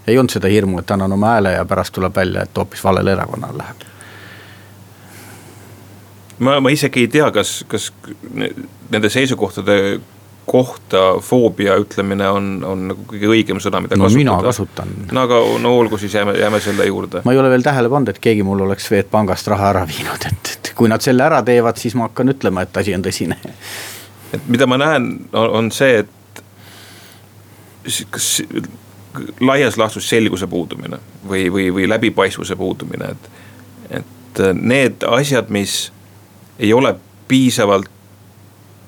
ei 0.06 0.18
olnud 0.18 0.32
seda 0.32 0.48
hirmu, 0.48 0.80
et 0.80 0.90
annan 0.90 1.12
oma 1.12 1.34
hääle 1.34 1.56
ja 1.56 1.64
pärast 1.64 1.94
tuleb 1.94 2.16
välja, 2.16 2.46
et 2.46 2.58
hoopis 2.58 2.84
valele 2.84 3.12
erakonnale 3.12 3.62
läheb 3.62 3.86
ma, 6.38 6.60
ma 6.60 6.70
isegi 6.72 7.06
ei 7.06 7.08
tea, 7.12 7.30
kas, 7.34 7.58
kas 7.68 7.90
nende 8.32 9.10
seisukohtade 9.12 9.98
kohta 10.46 10.98
foobia 11.20 11.74
ütlemine 11.82 12.28
on, 12.30 12.50
on 12.64 12.84
nagu 12.92 13.06
kõige 13.10 13.30
õigem 13.32 13.58
sõna, 13.62 13.80
mida 13.82 13.98
no, 13.98 14.06
kasutada. 14.06 14.22
mina 14.22 14.36
kasutan. 14.42 14.92
no 15.12 15.24
aga 15.26 15.40
no 15.62 15.72
olgu, 15.78 15.98
siis 15.98 16.14
jääme, 16.14 16.36
jääme 16.38 16.60
selle 16.62 16.86
juurde. 16.86 17.22
ma 17.24 17.34
ei 17.34 17.40
ole 17.42 17.50
veel 17.50 17.66
tähele 17.66 17.90
pannud, 17.90 18.14
et 18.14 18.20
keegi 18.22 18.46
mul 18.46 18.62
oleks 18.68 18.86
Swedbankist 18.86 19.50
raha 19.50 19.72
ära 19.74 19.82
viinud, 19.90 20.28
et, 20.30 20.52
et 20.54 20.72
kui 20.78 20.90
nad 20.92 21.02
selle 21.02 21.26
ära 21.26 21.42
teevad, 21.46 21.80
siis 21.82 21.98
ma 21.98 22.06
hakkan 22.06 22.30
ütlema, 22.30 22.62
et 22.62 22.78
asi 22.78 22.94
on 22.94 23.02
tõsine. 23.02 23.38
et 24.36 24.46
mida 24.46 24.70
ma 24.70 24.78
näen, 24.78 25.10
on 25.34 25.72
see, 25.74 26.04
et 26.04 26.42
kas 28.14 28.30
laias 29.40 29.78
laastus 29.78 30.08
selguse 30.08 30.46
puudumine 30.46 30.98
või, 31.28 31.48
või, 31.52 31.68
või 31.74 31.90
läbipaistvuse 31.90 32.56
puudumine, 32.56 33.14
et, 33.16 33.30
et 34.02 34.42
need 34.54 35.06
asjad, 35.10 35.50
mis 35.50 35.90
ei 36.58 36.72
ole 36.72 36.94
piisavalt 37.28 37.90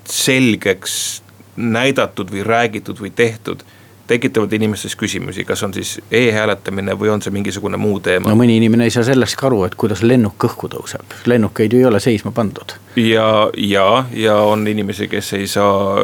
selgeks 0.09 1.23
näidatud 1.59 2.31
või 2.33 2.47
räägitud 2.47 3.01
või 3.03 3.11
tehtud 3.15 3.67
tekitavad 4.09 4.53
inimestes 4.53 4.97
küsimusi, 4.97 5.45
kas 5.45 5.63
on 5.63 5.75
siis 5.75 5.99
e-hääletamine 6.11 6.95
või 6.99 7.11
on 7.13 7.23
see 7.23 7.33
mingisugune 7.35 7.77
muu 7.77 8.01
teema. 8.01 8.31
no 8.31 8.39
mõni 8.41 8.57
inimene 8.57 8.89
ei 8.89 8.95
saa 8.95 9.05
sellest 9.05 9.37
ka 9.37 9.51
aru, 9.51 9.63
et 9.69 9.77
kuidas 9.77 10.03
lennuk 10.03 10.49
õhku 10.49 10.71
tõuseb, 10.73 11.17
lennukeid 11.29 11.77
ju 11.77 11.83
ei 11.83 11.89
ole 11.91 12.01
seisma 12.01 12.33
pandud. 12.33 12.77
ja, 12.97 13.29
ja, 13.57 13.89
ja 14.17 14.39
on 14.49 14.65
inimesi, 14.69 15.11
kes 15.13 15.33
ei 15.37 15.47
saa 15.47 15.99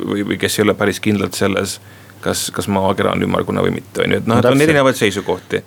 või, 0.00 0.24
või 0.32 0.40
kes 0.40 0.58
ei 0.58 0.64
ole 0.64 0.74
päris 0.74 1.00
kindlad 1.04 1.36
selles, 1.36 1.76
kas, 2.24 2.48
kas 2.56 2.68
maakera 2.72 3.12
on 3.12 3.28
ümmargune 3.28 3.68
või 3.68 3.76
mitte, 3.80 4.04
on 4.06 4.16
ju, 4.16 4.22
et 4.22 4.30
noh, 4.30 4.40
et 4.40 4.52
on 4.54 4.68
erinevaid 4.68 4.96
seisukohti 4.96 5.60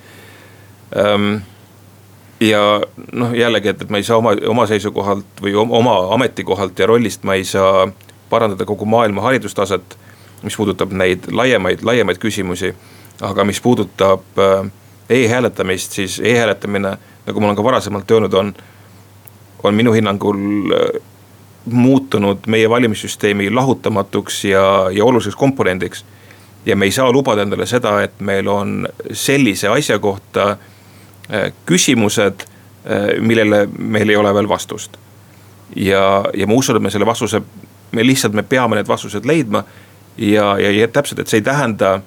um, 0.97 1.35
ja 2.41 2.63
noh, 3.11 3.35
jällegi, 3.37 3.75
et, 3.75 3.85
et 3.85 3.93
ma 3.93 4.01
ei 4.01 4.07
saa 4.07 4.17
oma, 4.17 4.33
oma 4.49 4.65
seisukohalt 4.69 5.43
või 5.43 5.53
oma 5.61 5.99
ametikohalt 6.15 6.79
ja 6.79 6.89
rollist 6.89 7.29
ma 7.29 7.37
ei 7.37 7.45
saa 7.45 7.85
parandada 8.33 8.65
kogu 8.65 8.85
maailma 8.89 9.21
haridustaset. 9.21 9.97
mis 10.43 10.57
puudutab 10.59 10.91
neid 10.91 11.29
laiemaid, 11.31 11.85
laiemaid 11.87 12.17
küsimusi, 12.19 12.73
aga 13.23 13.45
mis 13.47 13.61
puudutab 13.63 14.39
äh, 14.39 14.71
e-hääletamist, 15.09 15.91
siis 15.91 16.19
e-hääletamine, 16.19 16.97
nagu 17.27 17.39
ma 17.39 17.47
olen 17.47 17.55
ka 17.55 17.63
varasemalt 17.63 18.11
öelnud, 18.11 18.33
on, 18.33 18.53
on 19.63 19.75
minu 19.75 19.93
hinnangul 19.95 20.73
äh, 20.75 21.01
muutunud 21.65 22.43
meie 22.47 22.69
valimissüsteemi 22.69 23.47
lahutamatuks 23.55 24.43
ja, 24.45 24.65
ja 24.91 25.05
oluliseks 25.05 25.35
komponendiks. 25.35 26.05
ja 26.65 26.75
me 26.75 26.85
ei 26.85 26.91
saa 26.91 27.11
lubada 27.11 27.41
endale 27.41 27.65
seda, 27.65 28.01
et 28.03 28.19
meil 28.19 28.47
on 28.47 28.87
sellise 29.11 29.67
asja 29.67 29.99
kohta 29.99 30.49
äh, 30.51 31.53
küsimused, 31.65 32.49
millele 33.23 33.61
meil 33.77 34.09
ei 34.09 34.15
ole 34.15 34.33
veel 34.33 34.47
vastust. 34.49 34.97
ja, 35.75 36.25
ja 36.33 36.47
ma 36.47 36.53
usun, 36.53 36.75
et 36.75 36.83
me 36.83 36.91
selle 36.91 37.05
vastuse 37.05 37.41
me 37.93 38.05
lihtsalt, 38.05 38.33
me 38.33 38.43
peame 38.43 38.75
need 38.75 38.87
vastused 38.87 39.25
leidma. 39.25 39.63
ja, 40.17 40.59
ja, 40.59 40.71
ja 40.71 40.87
täpselt, 40.87 41.19
et 41.19 41.27
see 41.27 41.41
ei 41.41 41.45
tähenda, 41.45 42.01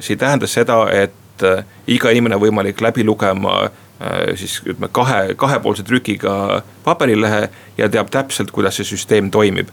see 0.00 0.12
ei 0.12 0.20
tähenda 0.20 0.46
seda, 0.46 0.82
et 0.92 1.42
äh, 1.42 1.64
iga 1.86 2.10
inimene 2.12 2.36
on 2.36 2.42
võimalik 2.42 2.80
läbi 2.84 3.04
lugema 3.04 3.54
äh, 3.64 4.34
siis 4.36 4.58
ütleme 4.66 4.90
kahe, 4.92 5.34
kahepoolse 5.36 5.82
trükiga 5.82 6.62
paberilehe 6.84 7.48
ja 7.78 7.88
teab 7.88 8.12
täpselt, 8.12 8.50
kuidas 8.52 8.76
see 8.76 8.84
süsteem 8.84 9.30
toimib. 9.30 9.68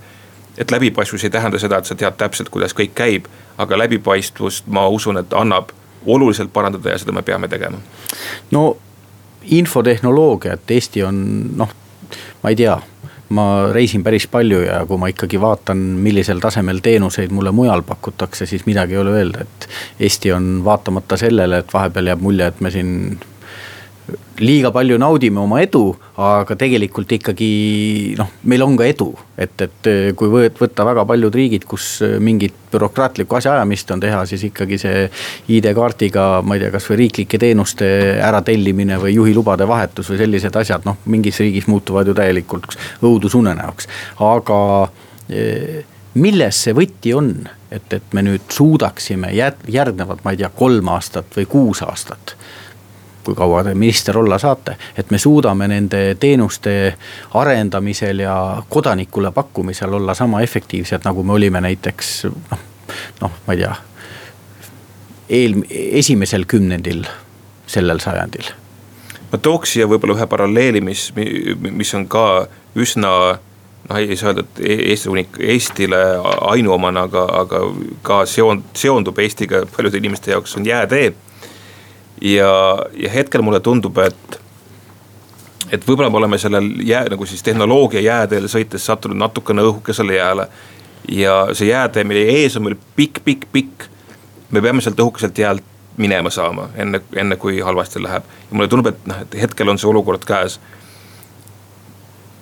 et 0.57 0.71
läbipaistvus 0.71 1.23
ei 1.23 1.29
tähenda 1.29 1.59
seda, 1.59 1.77
et 1.77 1.85
sa 1.85 1.95
tead 1.95 2.13
täpselt, 2.17 2.49
kuidas 2.53 2.75
kõik 2.77 2.91
käib, 2.95 3.25
aga 3.57 3.77
läbipaistvust 3.77 4.67
ma 4.67 4.87
usun, 4.87 5.17
et 5.17 5.33
annab 5.33 5.71
oluliselt 6.05 6.53
parandada 6.53 6.89
ja 6.89 6.97
seda 6.97 7.11
me 7.11 7.21
peame 7.21 7.47
tegema. 7.47 7.77
no 8.51 8.77
infotehnoloogia, 9.43 10.53
et 10.53 10.71
Eesti 10.71 11.03
on 11.03 11.17
noh, 11.57 11.69
ma 12.43 12.49
ei 12.49 12.55
tea 12.55 12.77
ma 13.33 13.47
reisin 13.73 14.03
päris 14.05 14.27
palju 14.31 14.63
ja 14.65 14.83
kui 14.89 14.99
ma 15.01 15.09
ikkagi 15.11 15.41
vaatan, 15.41 15.81
millisel 16.05 16.41
tasemel 16.43 16.81
teenuseid 16.85 17.33
mulle 17.33 17.51
mujal 17.55 17.83
pakutakse, 17.87 18.45
siis 18.49 18.65
midagi 18.69 18.97
ei 18.97 19.03
ole 19.03 19.17
öelda, 19.17 19.47
et. 19.47 19.69
Eesti 20.03 20.31
on 20.33 20.49
vaatamata 20.65 21.17
sellele, 21.17 21.63
et 21.63 21.73
vahepeal 21.73 22.11
jääb 22.11 22.21
mulje, 22.23 22.47
et 22.49 22.61
me 22.61 22.71
siin 22.73 22.93
liiga 24.43 24.71
palju 24.73 24.97
naudime 24.99 25.39
oma 25.39 25.61
edu, 25.63 25.93
aga 26.19 26.57
tegelikult 26.59 27.11
ikkagi 27.15 27.49
noh, 28.19 28.33
meil 28.49 28.65
on 28.65 28.75
ka 28.79 28.87
edu. 28.89 29.11
et, 29.37 29.53
et 29.61 29.89
kui 30.17 30.29
võtta 30.29 30.85
väga 30.85 31.05
paljud 31.09 31.33
riigid, 31.35 31.63
kus 31.69 32.01
mingit 32.21 32.53
bürokraatlikku 32.73 33.37
asjaajamist 33.37 33.93
on 33.95 34.03
teha, 34.03 34.25
siis 34.29 34.43
ikkagi 34.49 34.77
see 34.81 35.05
ID-kaardiga, 35.55 36.43
ma 36.45 36.57
ei 36.57 36.65
tea, 36.65 36.73
kasvõi 36.73 36.99
riiklike 37.03 37.39
teenuste 37.41 37.87
äratellimine 38.21 38.99
või 39.01 39.15
juhilubade 39.15 39.67
vahetus 39.69 40.11
või 40.11 40.21
sellised 40.21 40.59
asjad, 40.61 40.85
noh 40.89 40.99
mingis 41.05 41.39
riigis 41.43 41.69
muutuvad 41.71 42.09
ju 42.09 42.17
täielikult 42.17 42.77
õudusunenäoks, 43.01 43.89
aga 44.21 44.61
milles 46.19 46.63
see 46.65 46.75
võti 46.77 47.13
on, 47.17 47.33
et, 47.73 47.93
et 47.93 48.13
me 48.13 48.25
nüüd 48.25 48.51
suudaksime 48.53 49.31
järgnevad, 49.33 50.21
ma 50.25 50.33
ei 50.33 50.41
tea, 50.43 50.51
kolm 50.53 50.91
aastat 50.93 51.37
või 51.37 51.47
kuus 51.49 51.81
aastat 51.85 52.35
kui 53.23 53.35
kaua 53.35 53.63
te 53.63 53.73
minister 53.75 54.17
olla 54.17 54.37
saate, 54.39 54.75
et 54.97 55.11
me 55.11 55.17
suudame 55.17 55.67
nende 55.67 56.15
teenuste 56.19 56.95
arendamisel 57.39 58.19
ja 58.25 58.35
kodanikule 58.69 59.31
pakkumisel 59.31 59.93
olla 59.93 60.13
sama 60.13 60.41
efektiivsed, 60.41 61.05
nagu 61.05 61.23
me 61.23 61.33
olime 61.33 61.61
näiteks 61.61 62.13
noh, 62.51 62.65
noh, 63.21 63.39
ma 63.47 63.53
ei 63.53 63.63
tea. 63.63 63.75
eel, 65.29 65.55
esimesel 66.03 66.45
kümnendil 66.47 67.05
sellel 67.67 67.99
sajandil. 67.99 68.51
ma 69.31 69.39
tooks 69.41 69.73
siia 69.73 69.87
võib-olla 69.89 70.17
ühe 70.19 70.27
paralleeli, 70.29 70.81
mis, 70.81 71.11
mis 71.71 71.93
on 71.97 72.07
ka 72.07 72.47
üsna 72.75 73.13
noh, 73.89 73.97
ei 73.97 74.17
saa 74.17 74.31
öelda, 74.31 74.45
et 74.45 74.63
e-, 74.65 74.79
Eesti 74.91 75.09
unik-, 75.09 75.39
Eestile 75.39 76.01
ainuomane, 76.53 77.05
aga, 77.07 77.25
aga 77.43 77.61
ka 78.05 78.23
seond-, 78.29 78.65
seondub 78.77 79.19
Eestiga 79.19 79.63
paljude 79.75 79.99
inimeste 80.01 80.31
jaoks 80.31 80.57
on 80.57 80.65
jäätee. 80.65 81.13
Ja, 82.23 82.53
ja 82.93 83.09
hetkel 83.11 83.43
mulle 83.43 83.59
tundub, 83.59 83.97
et, 84.03 84.37
et 85.71 85.87
võib-olla 85.87 86.09
me 86.09 86.21
oleme 86.21 86.39
sellel 86.41 86.69
jää, 86.87 87.05
nagu 87.13 87.25
siis 87.27 87.43
tehnoloogia 87.43 88.01
jääteel 88.01 88.47
sõites 88.51 88.85
sattunud 88.85 89.19
natukene 89.19 89.65
õhukesele 89.65 90.15
jääle. 90.17 90.47
ja 91.11 91.47
see 91.53 91.67
jäätee, 91.67 92.03
mille 92.03 92.23
ees 92.31 92.57
on 92.57 92.63
meil 92.63 92.77
pikk, 92.95 93.19
pikk, 93.25 93.49
pikk, 93.51 93.89
me 94.51 94.61
peame 94.61 94.81
sealt 94.81 94.99
õhukeselt 94.99 95.37
jäält 95.37 95.63
minema 95.97 96.29
saama, 96.29 96.69
enne, 96.75 97.01
enne 97.15 97.35
kui 97.35 97.59
halvasti 97.59 98.03
läheb. 98.03 98.23
ja 98.49 98.55
mulle 98.55 98.67
tundub, 98.67 98.93
et 98.93 99.05
noh, 99.05 99.19
et 99.21 99.41
hetkel 99.41 99.69
on 99.69 99.77
see 99.77 99.89
olukord 99.89 100.25
käes 100.25 100.59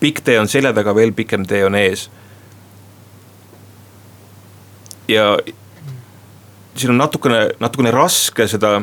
pikk 0.02 0.24
tee 0.26 0.40
on 0.42 0.50
selja 0.50 0.74
taga, 0.74 0.96
veel 0.98 1.14
pikem 1.14 1.46
tee 1.48 1.62
on 1.66 1.78
ees. 1.78 2.10
ja 5.08 5.38
siin 6.76 6.94
on 6.94 7.02
natukene, 7.02 7.50
natukene 7.60 7.92
raske 7.92 8.48
seda, 8.48 8.80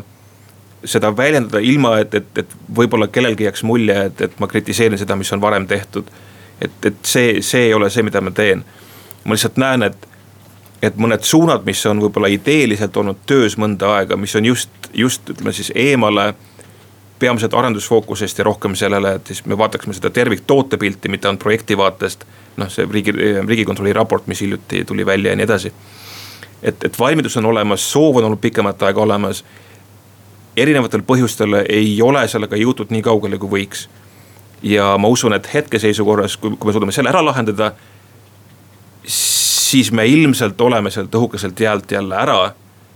seda 0.84 1.10
väljendada 1.16 1.58
ilma, 1.64 1.98
et, 1.98 2.14
et, 2.14 2.38
et 2.38 2.56
võib-olla 2.76 3.08
kellelgi 3.12 3.48
jääks 3.48 3.64
mulje, 3.66 3.96
et, 4.10 4.20
et 4.20 4.40
ma 4.40 4.48
kritiseerin 4.50 4.98
seda, 4.98 5.16
mis 5.16 5.32
on 5.32 5.40
varem 5.40 5.66
tehtud. 5.66 6.10
et, 6.60 6.84
et 6.84 6.98
see, 7.02 7.42
see 7.42 7.68
ei 7.68 7.74
ole 7.74 7.90
see, 7.90 8.02
mida 8.02 8.20
ma 8.20 8.30
teen. 8.30 8.64
ma 9.24 9.34
lihtsalt 9.34 9.56
näen, 9.56 9.82
et, 9.82 10.08
et 10.82 10.96
mõned 10.96 11.22
suunad, 11.22 11.64
mis 11.66 11.86
on 11.86 12.00
võib-olla 12.02 12.30
ideeliselt 12.30 12.96
olnud 12.96 13.24
töös 13.26 13.58
mõnda 13.58 13.96
aega, 13.98 14.16
mis 14.16 14.36
on 14.36 14.44
just, 14.44 14.70
just 14.94 15.30
ütleme 15.30 15.52
siis 15.52 15.72
eemale 15.74 16.34
peamiselt 17.18 17.54
arendusfookusest 17.54 18.38
ja 18.38 18.44
rohkem 18.44 18.74
sellele, 18.74 19.14
et 19.14 19.26
siis 19.26 19.44
me 19.46 19.58
vaataksime 19.58 19.94
seda 19.94 20.10
terviktootepilti, 20.10 21.08
mitte 21.08 21.28
ainult 21.28 21.42
projekti 21.42 21.76
vaatest. 21.76 22.24
noh, 22.58 22.70
see 22.70 22.86
riigi, 22.90 23.12
riigikontrolli 23.46 23.92
raport, 23.94 24.26
mis 24.26 24.40
hiljuti 24.40 24.84
tuli 24.84 25.06
välja 25.06 25.30
ja 25.30 25.36
nii 25.36 25.44
edasi. 25.44 25.72
et, 26.62 26.84
et 26.84 26.98
valmidus 26.98 27.36
on 27.36 27.46
olemas, 27.46 27.92
soov 27.92 28.16
on 28.16 28.24
olnud 28.24 28.40
pikemat 28.40 28.82
aega 28.82 29.00
olemas. 29.00 29.44
Erinevatel 30.62 31.02
põhjustel 31.06 31.62
ei 31.64 31.96
ole 32.02 32.26
sellega 32.28 32.56
jõutud 32.56 32.92
nii 32.94 33.02
kaugele, 33.02 33.38
kui 33.38 33.48
võiks. 33.48 33.88
ja 34.62 34.96
ma 34.98 35.08
usun, 35.08 35.32
et 35.34 35.48
hetkeseisukorras, 35.54 36.36
kui, 36.36 36.56
kui 36.56 36.68
me 36.68 36.72
suudame 36.72 36.92
selle 36.92 37.10
ära 37.10 37.24
lahendada. 37.24 37.72
siis 39.04 39.92
me 39.92 40.06
ilmselt 40.06 40.60
oleme 40.60 40.90
sealt 40.90 41.14
õhukeselt 41.14 41.60
jäält 41.60 41.92
jälle 41.92 42.16
ära 42.16 42.54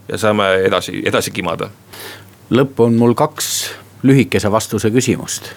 ja 0.09 0.19
saame 0.19 0.55
edasi, 0.67 1.03
edasi 1.07 1.31
kimada 1.31 1.71
lõppu 2.53 2.87
on 2.87 2.97
mul 3.01 3.15
kaks 3.17 3.49
lühikese 4.03 4.51
vastuse 4.53 4.91
küsimust. 4.91 5.53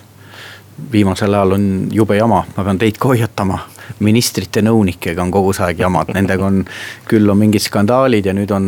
viimasel 0.92 1.34
ajal 1.34 1.52
on 1.56 1.88
jube 1.92 2.18
jama, 2.18 2.44
ma 2.58 2.64
pean 2.64 2.78
teid 2.78 2.98
ka 2.98 3.08
hoiatama. 3.14 3.60
ministrite 4.00 4.62
nõunikega 4.62 5.22
on 5.22 5.32
kogu 5.32 5.54
see 5.54 5.66
aeg 5.66 5.80
jamad, 5.80 6.12
nendega 6.14 6.46
on, 6.46 6.66
küll 7.08 7.30
on 7.30 7.38
mingid 7.38 7.64
skandaalid 7.64 8.26
ja 8.26 8.34
nüüd 8.34 8.52
on 8.52 8.66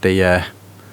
teie 0.00 0.32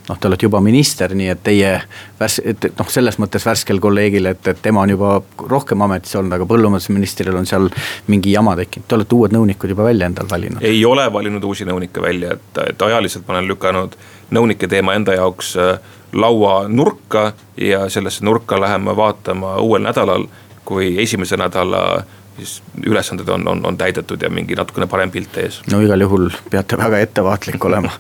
noh, 0.10 0.18
te 0.20 0.28
olete 0.28 0.48
juba 0.48 0.62
minister, 0.64 1.14
nii 1.16 1.30
et 1.34 1.44
teie 1.46 1.74
värs-, 2.20 2.40
et 2.44 2.70
noh, 2.78 2.90
selles 2.92 3.20
mõttes 3.22 3.46
värskel 3.46 3.82
kolleegil, 3.84 4.32
et, 4.32 4.48
et 4.52 4.62
tema 4.62 4.84
on 4.86 4.94
juba 4.96 5.14
rohkem 5.50 5.86
ametis 5.86 6.16
olnud, 6.20 6.34
aga 6.36 6.48
põllumajandusministril 6.50 7.38
on 7.40 7.48
seal 7.50 7.70
mingi 8.10 8.34
jama 8.34 8.56
tekkinud. 8.60 8.88
Te 8.90 8.98
olete 8.98 9.18
uued 9.20 9.36
nõunikud 9.38 9.76
juba 9.76 9.88
välja 9.90 10.10
endal 10.10 10.30
valinud? 10.32 10.66
ei 10.66 10.82
ole 10.86 11.06
valinud 11.14 11.44
uusi 11.46 11.68
nõunikke 11.70 12.04
välja, 12.04 12.36
et, 12.38 12.62
et 12.74 12.88
ajaliselt 12.90 13.28
ma 13.28 13.38
olen 13.38 13.50
lükanud 13.54 13.98
nõunike 14.36 14.70
teema 14.70 14.94
enda 14.98 15.16
jaoks 15.18 15.56
äh, 15.58 15.98
lauanurka 16.14 17.32
ja 17.58 17.90
sellesse 17.90 18.26
nurka 18.26 18.60
läheme 18.62 18.96
vaatama 18.98 19.58
uuel 19.62 19.86
nädalal, 19.86 20.28
kui 20.66 20.96
esimese 21.02 21.38
nädala 21.38 22.04
siis 22.40 22.62
ülesanded 22.86 23.28
on, 23.28 23.48
on, 23.48 23.66
on 23.66 23.78
täidetud 23.78 24.22
ja 24.22 24.30
mingi 24.30 24.56
natukene 24.56 24.88
parem 24.88 25.12
pilt 25.12 25.38
ees. 25.38 25.62
no 25.72 25.82
igal 25.84 26.02
juhul 26.02 26.30
peate 26.50 26.78
väga 26.78 27.02
ettevaatlik 27.06 27.66
olema. 27.66 27.92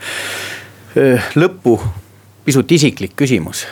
lõppu 1.35 1.75
pisut 2.49 2.71
isiklik 2.71 3.13
küsimus. 3.19 3.65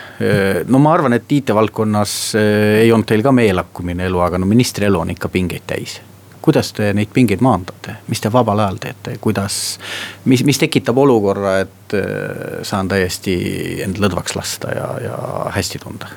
no 0.68 0.82
ma 0.84 0.94
arvan, 0.94 1.18
et 1.18 1.32
IT-valdkonnas 1.40 2.14
ei 2.38 2.92
olnud 2.94 3.10
teil 3.10 3.26
ka 3.26 3.34
meelakkumine 3.34 4.06
elu, 4.06 4.22
aga 4.22 4.38
no 4.38 4.50
ministri 4.50 4.86
elu 4.90 5.02
on 5.02 5.16
ikka 5.16 5.34
pingeid 5.34 5.66
täis 5.68 5.98
kuidas 6.48 6.70
te 6.72 6.94
neid 6.96 7.10
pingeid 7.12 7.42
maandate, 7.44 7.98
mis 8.08 8.22
te 8.24 8.30
vabal 8.32 8.62
ajal 8.64 8.78
teete, 8.80 9.18
kuidas, 9.20 9.56
mis, 10.32 10.46
mis 10.48 10.56
tekitab 10.62 10.96
olukorra, 11.04 11.58
et 11.66 11.96
saan 12.64 12.88
täiesti 12.88 13.34
end 13.84 14.00
lõdvaks 14.00 14.38
lasta 14.38 14.72
ja, 14.72 14.86
ja 15.04 15.18
hästi 15.58 15.84
tunda? 15.84 16.14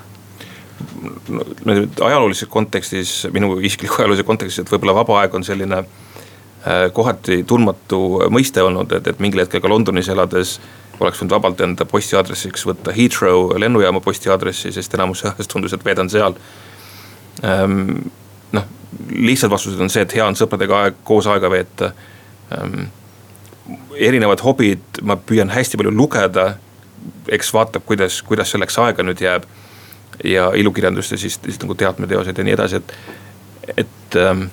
no 1.35 1.43
nüüd 1.67 1.99
ajaloolises 2.07 2.49
kontekstis, 2.53 3.15
minu 3.35 3.57
isikliku 3.59 3.99
ajaloolise 3.99 4.29
kontekstis, 4.29 4.63
et 4.63 4.71
võib-olla 4.71 5.01
vaba 5.01 5.19
aeg 5.25 5.35
on 5.35 5.45
selline 5.45 5.83
kohati 6.95 7.43
tundmatu 7.49 8.01
mõiste 8.31 8.63
olnud, 8.63 8.95
et, 9.01 9.11
et 9.11 9.21
mingil 9.23 9.43
hetkel 9.43 9.65
ka 9.65 9.73
Londonis 9.73 10.13
elades 10.13 10.59
oleks 11.01 11.21
võinud 11.21 11.35
vabalt 11.35 11.61
enda 11.65 11.87
postiaadressiks 11.89 12.67
võtta 12.69 12.93
Heathrow 12.97 13.55
lennujaama 13.59 14.03
postiaadressi, 14.05 14.73
sest 14.73 14.95
enamus 14.95 15.25
ajast 15.25 15.51
tundus, 15.53 15.75
et 15.77 15.85
veedan 15.85 16.11
seal 16.13 16.37
ähm, 17.45 18.11
noh, 18.53 18.67
lihtsad 19.11 19.53
vastused 19.53 19.81
on 19.81 19.93
see, 19.93 20.05
et 20.05 20.15
hea 20.17 20.27
on 20.27 20.39
sõpradega 20.39 20.85
aeg, 20.85 21.03
koos 21.05 21.29
aega 21.31 21.51
veeta 21.53 21.93
ähm,. 22.57 22.89
erinevad 24.01 24.41
hobid, 24.43 24.99
ma 25.07 25.15
püüan 25.15 25.53
hästi 25.53 25.79
palju 25.79 25.93
lugeda. 25.95 26.55
eks 27.29 27.53
vaatab, 27.55 27.85
kuidas, 27.87 28.23
kuidas 28.23 28.51
selleks 28.51 28.79
aega 28.79 29.03
nüüd 29.03 29.21
jääb. 29.21 29.45
ja 30.25 30.51
ilukirjandust 30.55 31.13
ja 31.13 31.19
siis, 31.19 31.39
siis 31.45 31.61
nagu 31.63 31.75
teatmeteosed 31.75 32.39
ja 32.39 32.45
nii 32.45 32.53
edasi, 32.53 32.77
et, 32.77 32.93
et 33.77 34.17
ähm, 34.17 34.51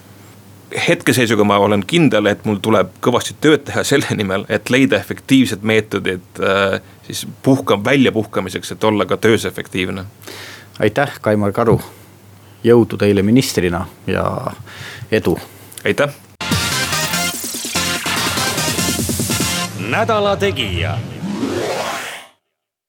hetkeseisuga 0.87 1.43
ma 1.43 1.57
olen 1.57 1.83
kindel, 1.87 2.25
et 2.25 2.45
mul 2.45 2.59
tuleb 2.63 2.89
kõvasti 3.03 3.35
tööd 3.41 3.63
teha 3.67 3.83
selle 3.87 4.15
nimel, 4.15 4.45
et 4.49 4.69
leida 4.69 4.99
efektiivsed 4.99 5.63
meetodid 5.63 6.41
äh, 6.41 6.79
siis 7.07 7.25
puhka, 7.43 7.79
väljapuhkamiseks, 7.83 8.71
et 8.71 8.83
olla 8.83 9.05
ka 9.05 9.17
töös 9.17 9.45
efektiivne. 9.45 10.05
aitäh, 10.79 11.19
Kaimar 11.21 11.51
Karu 11.51 11.81
jõudu 12.63 12.97
teile 12.97 13.23
ministrina 13.23 13.85
ja 14.07 14.51
edu. 15.11 15.37
aitäh. 15.85 16.09
nädala 19.87 20.35
Tegija 20.35 20.97